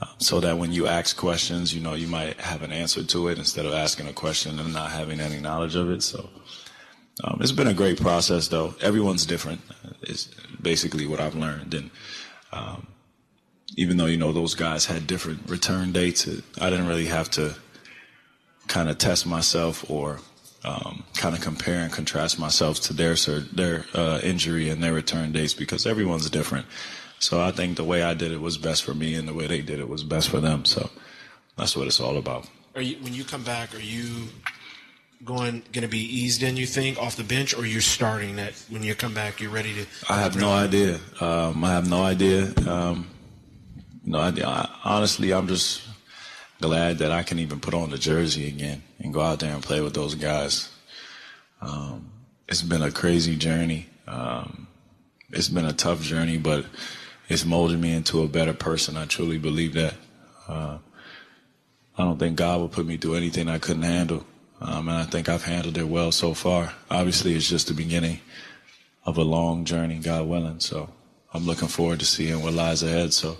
um, 0.00 0.08
so 0.18 0.40
that 0.40 0.58
when 0.58 0.72
you 0.72 0.86
ask 0.86 1.16
questions, 1.16 1.74
you 1.74 1.80
know, 1.80 1.94
you 1.94 2.06
might 2.06 2.38
have 2.40 2.62
an 2.62 2.72
answer 2.72 3.02
to 3.02 3.28
it 3.28 3.38
instead 3.38 3.64
of 3.64 3.72
asking 3.72 4.06
a 4.08 4.12
question 4.12 4.58
and 4.58 4.72
not 4.72 4.90
having 4.90 5.20
any 5.20 5.40
knowledge 5.40 5.74
of 5.74 5.90
it. 5.90 6.02
So 6.02 6.28
um, 7.24 7.38
it's 7.40 7.52
been 7.52 7.66
a 7.66 7.74
great 7.74 8.00
process, 8.00 8.48
though. 8.48 8.74
Everyone's 8.80 9.24
different. 9.24 9.60
Is 10.02 10.28
basically 10.60 11.06
what 11.06 11.20
I've 11.20 11.34
learned, 11.34 11.72
and 11.72 11.90
um, 12.52 12.86
even 13.76 13.96
though 13.96 14.06
you 14.06 14.18
know 14.18 14.32
those 14.32 14.54
guys 14.54 14.86
had 14.86 15.06
different 15.06 15.48
return 15.48 15.92
dates, 15.92 16.28
I 16.60 16.70
didn't 16.70 16.86
really 16.86 17.06
have 17.06 17.30
to 17.32 17.54
kind 18.68 18.88
of 18.90 18.98
test 18.98 19.26
myself 19.26 19.88
or 19.90 20.20
um, 20.66 21.04
kind 21.14 21.34
of 21.34 21.40
compare 21.40 21.80
and 21.80 21.92
contrast 21.92 22.38
myself 22.38 22.80
to 22.80 22.92
their 22.92 23.14
their 23.52 23.84
uh, 23.94 24.20
injury 24.22 24.68
and 24.68 24.82
their 24.82 24.92
return 24.92 25.32
dates 25.32 25.54
because 25.54 25.86
everyone's 25.86 26.28
different. 26.28 26.66
So 27.18 27.40
I 27.40 27.50
think 27.50 27.76
the 27.76 27.84
way 27.84 28.02
I 28.02 28.14
did 28.14 28.32
it 28.32 28.40
was 28.40 28.58
best 28.58 28.84
for 28.84 28.92
me, 28.92 29.14
and 29.14 29.26
the 29.26 29.32
way 29.32 29.46
they 29.46 29.62
did 29.62 29.78
it 29.78 29.88
was 29.88 30.02
best 30.02 30.28
for 30.28 30.40
them. 30.40 30.64
So 30.64 30.90
that's 31.56 31.76
what 31.76 31.86
it's 31.86 32.00
all 32.00 32.18
about. 32.18 32.48
Are 32.74 32.82
you 32.82 32.96
when 32.96 33.14
you 33.14 33.24
come 33.24 33.42
back? 33.42 33.74
Are 33.74 33.80
you 33.80 34.28
going 35.24 35.62
going 35.72 35.82
to 35.82 35.88
be 35.88 36.00
eased 36.00 36.42
in? 36.42 36.56
You 36.56 36.66
think 36.66 36.98
off 36.98 37.16
the 37.16 37.24
bench, 37.24 37.56
or 37.56 37.64
you're 37.64 37.80
starting 37.80 38.36
that 38.36 38.52
when 38.68 38.82
you 38.82 38.94
come 38.94 39.14
back? 39.14 39.40
You're 39.40 39.52
ready 39.52 39.72
to. 39.74 39.86
I 40.10 40.20
have 40.20 40.36
no 40.36 40.50
idea. 40.52 40.98
Um, 41.20 41.64
I 41.64 41.70
have 41.70 41.88
no 41.88 42.02
idea. 42.02 42.52
Um, 42.68 43.08
no 44.04 44.18
idea. 44.18 44.46
I, 44.46 44.68
honestly, 44.84 45.32
I'm 45.32 45.48
just 45.48 45.82
glad 46.60 46.98
that 46.98 47.12
I 47.12 47.22
can 47.22 47.38
even 47.38 47.60
put 47.60 47.74
on 47.74 47.90
the 47.90 47.98
jersey 47.98 48.48
again 48.48 48.82
and 48.98 49.12
go 49.12 49.20
out 49.20 49.40
there 49.40 49.52
and 49.52 49.62
play 49.62 49.80
with 49.80 49.94
those 49.94 50.14
guys. 50.14 50.70
Um, 51.60 52.10
it's 52.48 52.62
been 52.62 52.82
a 52.82 52.90
crazy 52.90 53.36
journey. 53.36 53.88
Um, 54.06 54.68
it's 55.30 55.48
been 55.48 55.64
a 55.64 55.72
tough 55.72 56.00
journey, 56.02 56.38
but 56.38 56.64
it's 57.28 57.44
molded 57.44 57.80
me 57.80 57.92
into 57.92 58.22
a 58.22 58.28
better 58.28 58.54
person. 58.54 58.96
I 58.96 59.06
truly 59.06 59.38
believe 59.38 59.74
that. 59.74 59.94
Uh, 60.46 60.78
I 61.98 62.04
don't 62.04 62.18
think 62.18 62.36
God 62.36 62.60
would 62.60 62.72
put 62.72 62.86
me 62.86 62.96
through 62.96 63.16
anything 63.16 63.48
I 63.48 63.58
couldn't 63.58 63.82
handle. 63.82 64.24
Um, 64.60 64.88
and 64.88 64.98
I 64.98 65.04
think 65.04 65.28
I've 65.28 65.44
handled 65.44 65.76
it 65.76 65.88
well 65.88 66.12
so 66.12 66.34
far. 66.34 66.72
Obviously, 66.90 67.34
it's 67.34 67.48
just 67.48 67.68
the 67.68 67.74
beginning 67.74 68.20
of 69.04 69.18
a 69.18 69.22
long 69.22 69.64
journey, 69.64 69.98
God 69.98 70.26
willing. 70.26 70.60
So 70.60 70.88
I'm 71.32 71.46
looking 71.46 71.68
forward 71.68 72.00
to 72.00 72.06
seeing 72.06 72.42
what 72.42 72.54
lies 72.54 72.82
ahead. 72.82 73.12
So 73.12 73.38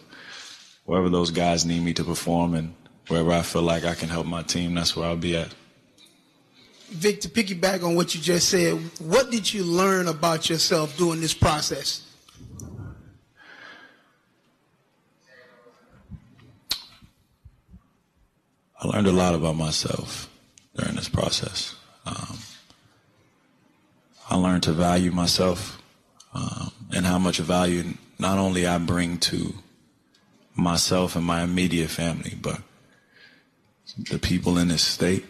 wherever 0.84 1.08
those 1.08 1.30
guys 1.30 1.64
need 1.64 1.82
me 1.82 1.94
to 1.94 2.04
perform 2.04 2.54
and 2.54 2.74
wherever 3.08 3.32
I 3.32 3.42
feel 3.42 3.62
like 3.62 3.84
I 3.84 3.94
can 3.94 4.08
help 4.08 4.26
my 4.26 4.42
team, 4.42 4.74
that's 4.74 4.96
where 4.96 5.06
I'll 5.08 5.16
be 5.16 5.36
at. 5.36 5.54
Vic, 6.88 7.20
to 7.22 7.28
piggyback 7.28 7.84
on 7.84 7.96
what 7.96 8.14
you 8.14 8.20
just 8.20 8.48
said, 8.48 8.74
what 9.00 9.30
did 9.30 9.52
you 9.52 9.64
learn 9.64 10.06
about 10.06 10.48
yourself 10.48 10.96
during 10.96 11.20
this 11.20 11.34
process? 11.34 12.02
I 18.78 18.88
learned 18.88 19.06
a 19.06 19.12
lot 19.12 19.34
about 19.34 19.56
myself 19.56 20.30
during 20.76 20.94
this 20.94 21.08
process. 21.08 21.74
Um, 22.04 22.38
I 24.30 24.36
learned 24.36 24.62
to 24.64 24.72
value 24.72 25.10
myself 25.10 25.82
um, 26.34 26.70
and 26.94 27.06
how 27.06 27.18
much 27.18 27.38
value 27.38 27.94
not 28.18 28.38
only 28.38 28.66
I 28.66 28.78
bring 28.78 29.18
to 29.18 29.54
myself 30.54 31.16
and 31.16 31.24
my 31.24 31.42
immediate 31.42 31.90
family, 31.90 32.34
but 32.40 32.60
the 33.94 34.18
people 34.18 34.58
in 34.58 34.68
this 34.68 34.82
state, 34.82 35.24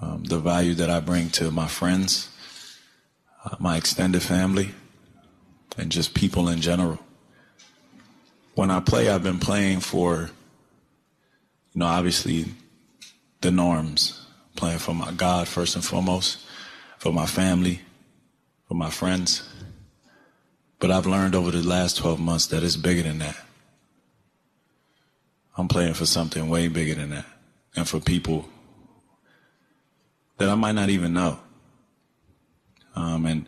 um, 0.00 0.24
the 0.24 0.38
value 0.38 0.74
that 0.74 0.90
I 0.90 1.00
bring 1.00 1.30
to 1.30 1.50
my 1.50 1.66
friends, 1.66 2.28
uh, 3.44 3.56
my 3.58 3.76
extended 3.76 4.22
family, 4.22 4.74
and 5.76 5.90
just 5.90 6.14
people 6.14 6.48
in 6.48 6.60
general. 6.60 6.98
When 8.54 8.70
I 8.70 8.80
play, 8.80 9.08
I've 9.08 9.22
been 9.22 9.38
playing 9.38 9.80
for, 9.80 10.30
you 11.72 11.78
know, 11.78 11.86
obviously 11.86 12.46
the 13.40 13.50
norms, 13.50 14.20
playing 14.56 14.78
for 14.78 14.94
my 14.94 15.12
God 15.12 15.48
first 15.48 15.74
and 15.74 15.84
foremost, 15.84 16.44
for 16.98 17.12
my 17.12 17.26
family, 17.26 17.80
for 18.68 18.74
my 18.74 18.90
friends. 18.90 19.48
But 20.78 20.90
I've 20.90 21.06
learned 21.06 21.34
over 21.34 21.50
the 21.50 21.62
last 21.62 21.96
12 21.96 22.20
months 22.20 22.46
that 22.48 22.62
it's 22.62 22.76
bigger 22.76 23.02
than 23.02 23.18
that. 23.18 23.36
I'm 25.56 25.68
playing 25.68 25.94
for 25.94 26.06
something 26.06 26.48
way 26.48 26.68
bigger 26.68 26.94
than 26.94 27.10
that. 27.10 27.26
And 27.76 27.88
for 27.88 28.00
people 28.00 28.48
that 30.38 30.48
I 30.48 30.54
might 30.54 30.72
not 30.72 30.90
even 30.90 31.12
know. 31.12 31.38
Um, 32.94 33.26
and 33.26 33.46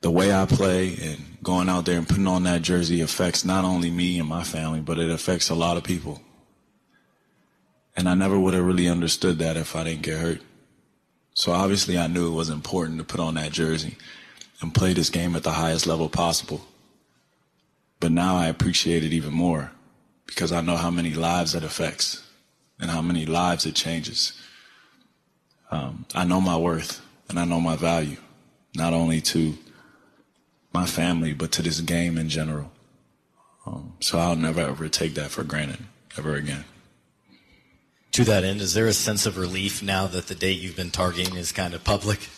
the 0.00 0.10
way 0.10 0.32
I 0.32 0.46
play 0.46 0.96
and 1.00 1.42
going 1.42 1.68
out 1.68 1.84
there 1.84 1.98
and 1.98 2.08
putting 2.08 2.26
on 2.26 2.44
that 2.44 2.62
jersey 2.62 3.00
affects 3.00 3.44
not 3.44 3.64
only 3.64 3.90
me 3.90 4.18
and 4.18 4.28
my 4.28 4.42
family, 4.42 4.80
but 4.80 4.98
it 4.98 5.10
affects 5.10 5.50
a 5.50 5.54
lot 5.54 5.76
of 5.76 5.84
people. 5.84 6.20
And 7.96 8.08
I 8.08 8.14
never 8.14 8.38
would 8.38 8.54
have 8.54 8.64
really 8.64 8.88
understood 8.88 9.38
that 9.38 9.56
if 9.56 9.76
I 9.76 9.84
didn't 9.84 10.02
get 10.02 10.18
hurt. 10.18 10.40
So 11.34 11.52
obviously 11.52 11.98
I 11.98 12.06
knew 12.06 12.28
it 12.28 12.36
was 12.36 12.50
important 12.50 12.98
to 12.98 13.04
put 13.04 13.20
on 13.20 13.34
that 13.34 13.52
jersey 13.52 13.96
and 14.60 14.74
play 14.74 14.92
this 14.92 15.10
game 15.10 15.34
at 15.36 15.42
the 15.42 15.52
highest 15.52 15.86
level 15.86 16.08
possible. 16.08 16.62
But 18.00 18.12
now 18.12 18.36
I 18.36 18.46
appreciate 18.46 19.04
it 19.04 19.12
even 19.12 19.32
more 19.32 19.72
because 20.34 20.50
I 20.50 20.62
know 20.62 20.76
how 20.76 20.90
many 20.90 21.10
lives 21.10 21.54
it 21.54 21.62
affects 21.62 22.22
and 22.80 22.90
how 22.90 23.02
many 23.02 23.26
lives 23.26 23.66
it 23.66 23.74
changes. 23.74 24.32
Um, 25.70 26.06
I 26.14 26.24
know 26.24 26.40
my 26.40 26.56
worth 26.56 27.02
and 27.28 27.38
I 27.38 27.44
know 27.44 27.60
my 27.60 27.76
value, 27.76 28.16
not 28.74 28.94
only 28.94 29.20
to 29.32 29.58
my 30.72 30.86
family, 30.86 31.34
but 31.34 31.52
to 31.52 31.62
this 31.62 31.80
game 31.80 32.16
in 32.16 32.30
general. 32.30 32.72
Um, 33.66 33.92
so 34.00 34.18
I'll 34.18 34.36
never 34.36 34.62
ever 34.62 34.88
take 34.88 35.14
that 35.14 35.30
for 35.30 35.44
granted 35.44 35.80
ever 36.16 36.34
again. 36.34 36.64
To 38.12 38.24
that 38.24 38.42
end, 38.42 38.60
is 38.60 38.74
there 38.74 38.86
a 38.86 38.92
sense 38.92 39.26
of 39.26 39.36
relief 39.38 39.82
now 39.82 40.06
that 40.06 40.28
the 40.28 40.34
date 40.34 40.60
you've 40.60 40.76
been 40.76 40.90
targeting 40.90 41.36
is 41.36 41.52
kind 41.52 41.74
of 41.74 41.84
public? 41.84 42.28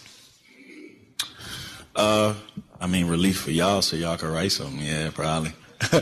Uh, 1.94 2.34
I 2.80 2.88
mean, 2.88 3.06
relief 3.06 3.38
for 3.38 3.52
y'all 3.52 3.82
so 3.82 3.96
y'all 3.96 4.16
can 4.16 4.32
write 4.32 4.50
something. 4.50 4.84
Yeah, 4.84 5.10
probably. 5.10 5.52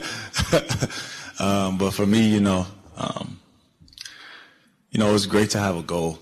um, 1.43 1.77
but 1.77 1.91
for 1.91 2.07
me, 2.07 2.29
you 2.29 2.41
know, 2.41 2.67
um, 2.97 3.41
you 4.91 4.99
know, 4.99 5.15
it's 5.15 5.27
great 5.27 5.51
to 5.51 5.59
have 5.59 5.77
a 5.77 5.83
goal. 5.83 6.19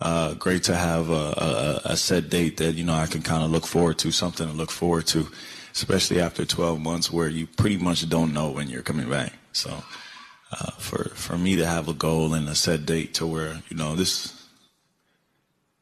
Uh, 0.00 0.34
great 0.34 0.64
to 0.64 0.74
have 0.74 1.10
a, 1.10 1.12
a, 1.12 1.80
a, 1.92 1.96
set 1.96 2.28
date 2.28 2.56
that 2.56 2.74
you 2.74 2.82
know 2.82 2.92
I 2.92 3.06
can 3.06 3.22
kind 3.22 3.44
of 3.44 3.52
look 3.52 3.64
forward 3.64 3.98
to, 3.98 4.10
something 4.10 4.48
to 4.48 4.52
look 4.52 4.72
forward 4.72 5.06
to, 5.08 5.28
especially 5.72 6.20
after 6.20 6.44
12 6.44 6.80
months 6.80 7.12
where 7.12 7.28
you 7.28 7.46
pretty 7.46 7.76
much 7.76 8.08
don't 8.08 8.34
know 8.34 8.50
when 8.50 8.68
you're 8.68 8.82
coming 8.82 9.08
back. 9.08 9.32
So, 9.52 9.70
uh, 10.50 10.72
for 10.72 11.04
for 11.14 11.38
me 11.38 11.54
to 11.54 11.64
have 11.64 11.88
a 11.88 11.92
goal 11.92 12.34
and 12.34 12.48
a 12.48 12.56
set 12.56 12.84
date 12.84 13.14
to 13.14 13.26
where 13.26 13.62
you 13.68 13.76
know 13.76 13.94
this 13.94 14.42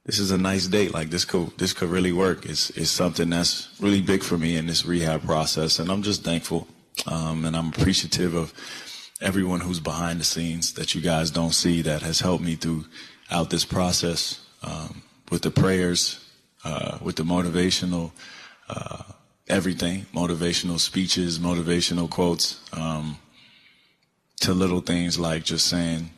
this 0.05 0.19
is 0.19 0.31
a 0.31 0.39
nice 0.39 0.67
date. 0.67 0.93
Like 0.93 1.09
this 1.09 1.25
could 1.25 1.57
this 1.57 1.73
could 1.73 1.89
really 1.89 2.13
work. 2.13 2.45
It's 2.45 2.69
it's 2.71 2.91
something 2.91 3.31
that's 3.31 3.69
really 3.81 4.03
big 4.03 4.23
for 4.23 4.37
me 4.37 4.57
in 4.57 4.67
this 4.67 4.85
rehab 4.85 5.23
process, 5.23 5.79
and 5.79 5.91
I'm 5.91 6.03
just 6.03 6.25
thankful, 6.25 6.69
um, 7.07 7.45
and 7.45 7.57
I'm 7.57 7.69
appreciative 7.69 8.35
of 8.35 8.53
everyone 9.21 9.61
who's 9.61 9.81
behind 9.81 10.21
the 10.21 10.25
scenes 10.25 10.75
that 10.75 10.95
you 10.95 11.01
guys 11.01 11.31
don't 11.31 11.53
see 11.53 11.83
that 11.83 12.03
has 12.03 12.21
helped 12.21 12.45
me 12.45 12.57
throughout 12.57 13.51
this 13.51 13.65
process 13.65 14.41
um, 14.63 15.03
with 15.31 15.43
the 15.43 15.51
prayers, 15.51 16.25
uh, 16.65 16.99
with 17.01 17.17
the 17.17 17.23
motivational. 17.23 18.13
Uh, 18.69 19.03
everything 19.49 20.07
motivational 20.15 20.79
speeches 20.79 21.41
motivational 21.41 22.09
quotes 22.09 22.61
um, 22.73 23.19
to 24.41 24.53
little 24.53 24.81
things 24.81 25.19
like 25.19 25.43
just 25.43 25.67
saying 25.67 26.09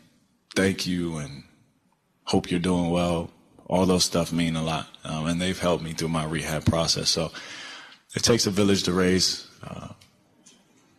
thank 0.55 0.87
you 0.87 1.17
and 1.17 1.43
hope 2.25 2.51
you're 2.51 2.61
doing 2.61 2.91
well 2.91 3.31
all 3.73 3.87
those 3.87 4.05
stuff 4.05 4.33
mean 4.33 4.55
a 4.55 4.63
lot, 4.63 4.87
um, 5.03 5.27
and 5.27 5.41
they've 5.41 5.59
helped 5.59 5.83
me 5.83 5.95
through 5.95 6.09
my 6.09 6.25
rehab 6.27 6.67
process. 6.67 7.09
So 7.09 7.31
it 8.15 8.23
takes 8.23 8.47
a 8.47 8.51
village 8.51 8.83
to 8.83 8.93
raise, 8.93 9.49
uh, 9.67 9.89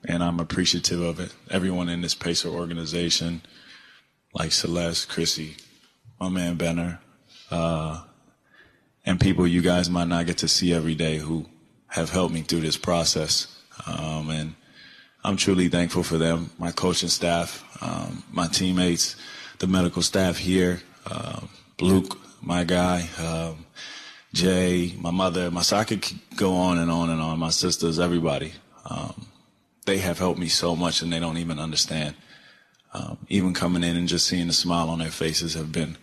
and 0.07 0.23
I'm 0.23 0.39
appreciative 0.39 1.01
of 1.01 1.19
it. 1.19 1.33
Everyone 1.49 1.89
in 1.89 2.01
this 2.01 2.13
Pacer 2.13 2.49
organization, 2.49 3.41
like 4.33 4.51
Celeste, 4.51 5.09
Chrissy, 5.09 5.57
my 6.19 6.29
man 6.29 6.55
Benner, 6.55 6.99
uh, 7.51 8.03
and 9.05 9.19
people 9.19 9.45
you 9.47 9.61
guys 9.61 9.89
might 9.89 10.07
not 10.07 10.25
get 10.25 10.39
to 10.39 10.47
see 10.47 10.73
every 10.73 10.95
day 10.95 11.17
who 11.17 11.45
have 11.87 12.09
helped 12.09 12.33
me 12.33 12.41
through 12.41 12.61
this 12.61 12.77
process. 12.77 13.47
Um, 13.85 14.29
and 14.29 14.55
I'm 15.23 15.37
truly 15.37 15.69
thankful 15.69 16.03
for 16.03 16.17
them, 16.17 16.51
my 16.57 16.71
coaching 16.71 17.09
staff, 17.09 17.63
um, 17.81 18.23
my 18.31 18.47
teammates, 18.47 19.15
the 19.59 19.67
medical 19.67 20.01
staff 20.01 20.37
here, 20.37 20.81
uh, 21.05 21.41
Luke, 21.79 22.17
my 22.41 22.63
guy, 22.63 23.07
um, 23.19 23.65
Jay, 24.33 24.95
my 24.99 25.11
mother, 25.11 25.51
my 25.51 25.61
so 25.61 25.77
I 25.77 25.83
could 25.83 26.05
go 26.35 26.55
on 26.55 26.79
and 26.79 26.89
on 26.89 27.09
and 27.09 27.21
on. 27.21 27.37
My 27.37 27.51
sisters, 27.51 27.99
everybody, 27.99 28.53
um, 28.89 29.27
they 29.85 29.97
have 29.99 30.19
helped 30.19 30.39
me 30.39 30.47
so 30.47 30.75
much, 30.75 31.01
and 31.01 31.11
they 31.11 31.19
don't 31.19 31.37
even 31.37 31.59
understand. 31.59 32.15
Um, 32.93 33.17
even 33.27 33.53
coming 33.53 33.83
in 33.83 33.97
and 33.97 34.07
just 34.07 34.27
seeing 34.27 34.47
the 34.47 34.53
smile 34.53 34.89
on 34.89 34.99
their 34.99 35.09
faces 35.09 35.55
have 35.55 35.71
been 35.71 35.97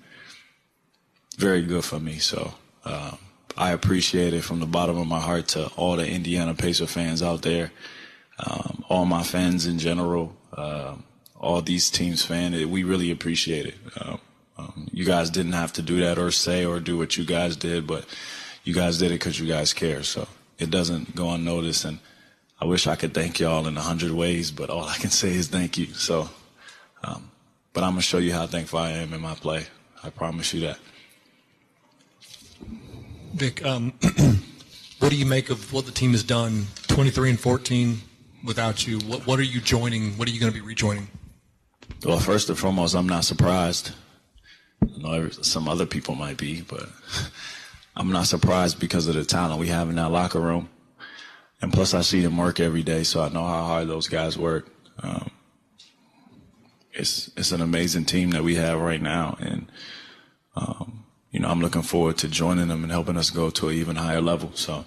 very 1.36 1.62
good 1.62 1.84
for 1.84 2.00
me. 2.00 2.18
So 2.18 2.54
uh, 2.84 3.12
I 3.56 3.70
appreciate 3.70 4.34
it 4.34 4.42
from 4.42 4.60
the 4.60 4.66
bottom 4.66 4.98
of 4.98 5.06
my 5.06 5.20
heart 5.20 5.48
to 5.48 5.68
all 5.76 5.96
the 5.96 6.08
Indiana 6.08 6.54
Pacer 6.54 6.86
fans 6.86 7.22
out 7.22 7.42
there, 7.42 7.70
um, 8.44 8.84
all 8.88 9.04
my 9.04 9.22
fans 9.22 9.66
in 9.66 9.78
general, 9.78 10.34
uh, 10.52 10.96
all 11.38 11.62
these 11.62 11.90
teams 11.90 12.24
fans. 12.24 12.64
We 12.66 12.82
really 12.84 13.10
appreciate 13.10 13.66
it. 13.66 13.74
Uh, 13.96 14.16
um, 14.58 14.88
you 14.92 15.04
guys 15.04 15.30
didn't 15.30 15.52
have 15.52 15.72
to 15.74 15.82
do 15.82 16.00
that 16.00 16.18
or 16.18 16.30
say 16.30 16.64
or 16.64 16.80
do 16.80 16.98
what 16.98 17.16
you 17.16 17.24
guys 17.24 17.56
did, 17.56 17.86
but 17.86 18.04
you 18.64 18.74
guys 18.74 18.98
did 18.98 19.10
it 19.10 19.20
because 19.20 19.38
you 19.40 19.46
guys 19.46 19.72
care. 19.72 20.02
So 20.02 20.28
it 20.58 20.70
doesn't 20.70 21.14
go 21.14 21.30
unnoticed. 21.30 21.84
And 21.84 21.98
I 22.60 22.66
wish 22.66 22.86
I 22.86 22.94
could 22.94 23.14
thank 23.14 23.40
y'all 23.40 23.66
in 23.66 23.76
a 23.76 23.80
hundred 23.80 24.12
ways, 24.12 24.50
but 24.50 24.68
all 24.70 24.84
I 24.84 24.96
can 24.96 25.10
say 25.22 25.30
is 25.30 25.48
thank 25.48 25.78
you. 25.78 25.86
So, 25.94 26.28
um, 27.02 27.30
but 27.72 27.84
I'm 27.84 27.92
gonna 27.92 28.02
show 28.02 28.18
you 28.18 28.32
how 28.32 28.46
thankful 28.46 28.78
I 28.78 28.90
am 28.90 29.12
in 29.12 29.20
my 29.20 29.34
play. 29.34 29.66
I 30.02 30.10
promise 30.10 30.52
you 30.54 30.60
that. 30.60 30.78
Vic, 33.34 33.64
um, 33.64 33.92
what 34.98 35.10
do 35.10 35.16
you 35.16 35.26
make 35.26 35.50
of 35.50 35.72
what 35.72 35.86
the 35.86 35.92
team 35.92 36.12
has 36.12 36.24
done, 36.24 36.66
23 36.88 37.30
and 37.30 37.40
14, 37.40 37.98
without 38.44 38.86
you? 38.86 38.98
What, 39.00 39.26
what 39.26 39.38
are 39.38 39.44
you 39.44 39.60
joining? 39.60 40.12
What 40.18 40.28
are 40.28 40.30
you 40.30 40.40
going 40.40 40.52
to 40.52 40.58
be 40.58 40.66
rejoining? 40.66 41.08
Well, 42.04 42.18
first 42.18 42.48
and 42.48 42.58
foremost, 42.58 42.94
I'm 42.94 43.08
not 43.08 43.24
surprised. 43.24 43.92
I 44.82 44.98
know 44.98 45.28
some 45.28 45.68
other 45.68 45.86
people 45.86 46.14
might 46.14 46.38
be, 46.38 46.62
but 46.62 46.88
I'm 47.96 48.10
not 48.10 48.26
surprised 48.26 48.80
because 48.80 49.06
of 49.06 49.14
the 49.14 49.24
talent 49.24 49.60
we 49.60 49.68
have 49.68 49.90
in 49.90 49.96
that 49.96 50.10
locker 50.10 50.40
room. 50.40 50.68
And 51.62 51.72
plus, 51.72 51.92
I 51.92 52.00
see 52.00 52.20
them 52.20 52.36
work 52.36 52.58
every 52.58 52.82
day, 52.82 53.02
so 53.02 53.22
I 53.22 53.28
know 53.28 53.46
how 53.46 53.64
hard 53.64 53.88
those 53.88 54.08
guys 54.08 54.38
work. 54.38 54.68
Um, 55.02 55.30
it's 56.92 57.30
it's 57.36 57.52
an 57.52 57.60
amazing 57.60 58.06
team 58.06 58.30
that 58.30 58.42
we 58.42 58.56
have 58.56 58.80
right 58.80 59.00
now, 59.00 59.36
and 59.40 59.70
um, 60.56 61.04
you 61.30 61.40
know 61.40 61.48
I'm 61.48 61.60
looking 61.60 61.82
forward 61.82 62.18
to 62.18 62.28
joining 62.28 62.68
them 62.68 62.82
and 62.82 62.90
helping 62.90 63.16
us 63.16 63.30
go 63.30 63.50
to 63.50 63.68
an 63.68 63.74
even 63.74 63.96
higher 63.96 64.20
level. 64.20 64.52
So 64.54 64.84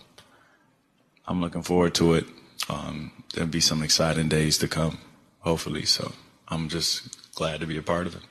I'm 1.27 1.41
looking 1.41 1.63
forward 1.63 1.93
to 1.95 2.15
it. 2.15 2.25
Um, 2.69 3.12
there'll 3.33 3.49
be 3.49 3.62
some 3.62 3.83
exciting 3.83 4.29
days 4.29 4.57
to 4.59 4.67
come, 4.67 4.97
hopefully. 5.39 5.86
So 5.86 6.12
I'm 6.47 6.69
just 6.69 7.36
glad 7.36 7.59
to 7.59 7.67
be 7.67 7.77
a 7.77 7.81
part 7.81 8.07
of 8.07 8.15
it. 8.15 8.21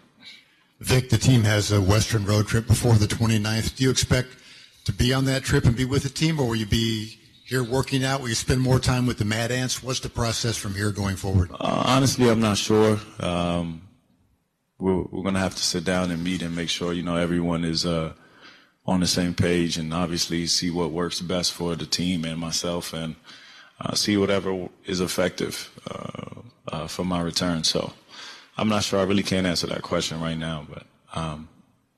Vic, 0.81 1.11
the 1.11 1.19
team 1.19 1.45
has 1.45 1.71
a 1.71 1.81
Western 1.81 2.25
road 2.25 2.49
trip 2.49 2.67
before 2.67 2.95
the 2.95 3.07
29th. 3.07 3.77
Do 3.77 3.85
you 3.85 3.91
expect 3.91 4.31
to 4.85 4.93
be 4.93 5.13
on 5.13 5.27
that 5.27 5.45
trip 5.45 5.65
and 5.65 5.77
be 5.77 5.85
with 5.85 6.03
the 6.03 6.09
team, 6.09 6.41
or 6.41 6.49
will 6.49 6.57
you 6.57 6.67
be 6.67 7.19
here 7.53 7.63
working 7.63 8.03
out? 8.03 8.23
Will 8.23 8.31
you 8.31 8.35
spend 8.35 8.63
more 8.63 8.79
time 8.79 9.05
with 9.05 9.19
the 9.19 9.27
Mad 9.27 9.53
Ants? 9.53 9.83
What's 9.83 10.01
the 10.01 10.09
process 10.09 10.57
from 10.57 10.75
here 10.75 10.91
going 10.91 11.17
forward? 11.17 11.51
Uh, 11.53 11.83
honestly, 11.87 12.31
I'm 12.31 12.41
not 12.41 12.57
sure. 12.57 12.99
Um, 13.21 13.83
we're, 14.79 15.03
we're 15.03 15.23
going 15.23 15.35
to 15.35 15.41
have 15.41 15.55
to 15.57 15.63
sit 15.63 15.85
down 15.85 16.11
and 16.11 16.25
meet 16.25 16.41
and 16.41 16.57
make 16.57 16.71
sure 16.71 16.95
you 16.95 17.03
know 17.03 17.17
everyone 17.17 17.63
is 17.63 17.85
uh, 17.85 18.15
on 18.87 19.01
the 19.01 19.07
same 19.07 19.35
page, 19.35 19.77
and 19.77 19.93
obviously 19.93 20.47
see 20.47 20.71
what 20.71 20.93
works 20.93 21.21
best 21.21 21.53
for 21.53 21.77
the 21.77 21.85
team 21.85 22.25
and 22.25 22.41
myself, 22.41 22.95
and 22.95 23.17
uh, 23.83 23.95
see 23.95 24.17
whatever 24.17 24.71
is 24.87 25.03
effective 25.03 25.79
uh, 25.91 26.41
uh, 26.75 26.87
for 26.87 27.05
my 27.05 27.21
return. 27.21 27.65
So 27.65 27.93
I'm 28.57 28.71
not 28.71 28.83
sure. 28.83 28.99
I 28.99 29.03
really 29.03 29.23
can't 29.23 29.47
answer 29.47 29.67
that 29.67 29.83
question 29.83 30.23
right 30.23 30.39
now, 30.39 30.67
but. 30.69 30.87
Um, 31.15 31.51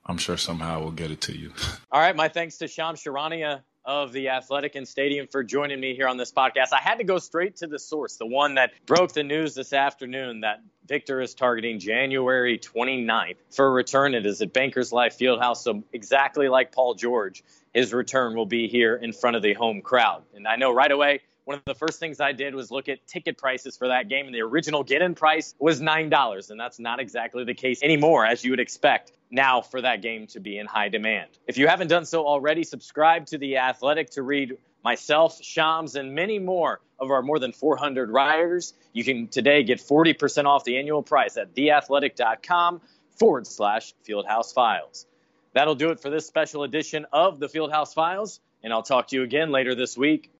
I'm 0.07 0.19
sure 0.19 0.37
somehow 0.37 0.81
we'll 0.81 0.90
get 0.90 1.11
it 1.11 1.23
to 1.23 1.33
you. 1.35 1.51
All 1.90 1.99
right. 1.99 2.14
My 2.14 2.29
thanks 2.29 2.59
to 2.59 2.69
Shams 2.69 3.03
Charania 3.03 3.62
of 3.85 4.12
the 4.12 4.31
Athletic 4.31 4.75
and 4.75 4.88
Stadium 4.88 5.27
for 5.27 5.42
joining 5.42 5.79
me 5.79 5.94
here 5.94 6.09
on 6.09 6.16
this 6.16 6.33
podcast. 6.33 6.73
I 6.73 6.81
had 6.81 6.99
to 6.99 7.05
go 7.05 7.18
straight 7.18 7.57
to 7.57 7.66
the 7.66 7.79
source, 7.79 8.16
the 8.16 8.27
one 8.27 8.55
that 8.55 8.73
broke 8.87 9.12
the 9.12 9.23
news 9.23 9.55
this 9.55 9.73
afternoon 9.73 10.40
that 10.40 10.62
Victor 10.87 11.20
is 11.20 11.35
targeting 11.35 11.79
January 11.79 12.59
29th 12.59 13.37
for 13.51 13.66
a 13.66 13.70
return. 13.70 14.14
It 14.14 14.27
is 14.27 14.40
at 14.42 14.53
Bankers 14.53 14.92
Life 14.92 15.18
Fieldhouse. 15.18 15.59
So, 15.59 15.83
exactly 15.92 16.49
like 16.49 16.73
Paul 16.73 16.94
George, 16.94 17.44
his 17.73 17.92
return 17.92 18.35
will 18.37 18.47
be 18.47 18.68
here 18.68 18.97
in 18.97 19.12
front 19.12 19.37
of 19.37 19.42
the 19.42 19.55
home 19.55 19.83
crowd. 19.83 20.23
And 20.35 20.47
I 20.49 20.57
know 20.57 20.73
right 20.73 20.90
away, 20.90 21.20
one 21.44 21.59
of 21.59 21.64
the 21.64 21.74
first 21.74 22.00
things 22.00 22.20
I 22.20 22.33
did 22.33 22.54
was 22.54 22.70
look 22.70 22.88
at 22.88 23.07
ticket 23.07 23.37
prices 23.37 23.76
for 23.76 23.88
that 23.88 24.09
game, 24.09 24.26
and 24.26 24.35
the 24.35 24.42
original 24.42 24.83
get 24.83 25.02
in 25.02 25.14
price 25.14 25.54
was 25.59 25.80
$9. 25.80 26.50
And 26.50 26.59
that's 26.59 26.78
not 26.78 27.00
exactly 27.00 27.44
the 27.44 27.54
case 27.54 27.83
anymore, 27.83 28.24
as 28.24 28.44
you 28.44 28.50
would 28.52 28.61
expect 28.61 29.12
now 29.30 29.61
for 29.61 29.83
that 29.83 30.00
game 30.00 30.26
to 30.28 30.40
be 30.40 30.59
in 30.59 30.66
high 30.66 30.88
demand. 30.88 31.30
If 31.46 31.59
you 31.59 31.66
haven't 31.66 31.88
done 31.88 32.07
so 32.07 32.26
already, 32.26 32.64
subscribe 32.64 33.26
to 33.26 33.38
The 33.38 33.59
Athletic 33.59 34.11
to 34.11 34.22
read 34.22 34.57
myself, 34.83 35.42
Shams, 35.42 35.96
and 35.96 36.14
many 36.14 36.38
more 36.38 36.80
of 36.98 37.11
our 37.11 37.22
more 37.22 37.38
than 37.38 37.52
400 37.52 38.11
writers. 38.11 38.74
You 38.92 39.04
can 39.04 39.28
today 39.28 39.64
get 39.64 39.80
40% 39.80 40.44
off 40.44 40.64
the 40.64 40.78
annual 40.78 41.02
price 41.02 41.37
at 41.37 41.54
theathletic.com 41.54 42.80
forward 43.18 43.46
slash 43.46 43.94
Fieldhouse 44.07 44.52
Files. 44.52 45.07
That'll 45.52 45.74
do 45.74 45.90
it 45.90 46.00
for 46.00 46.11
this 46.11 46.26
special 46.26 46.64
edition 46.64 47.07
of 47.12 47.38
the 47.38 47.48
Fieldhouse 47.48 47.94
Files, 47.94 48.40
and 48.62 48.72
I'll 48.72 48.83
talk 48.83 49.09
to 49.09 49.16
you 49.16 49.22
again 49.22 49.50
later 49.50 49.74
this 49.74 49.96
week. 49.96 50.30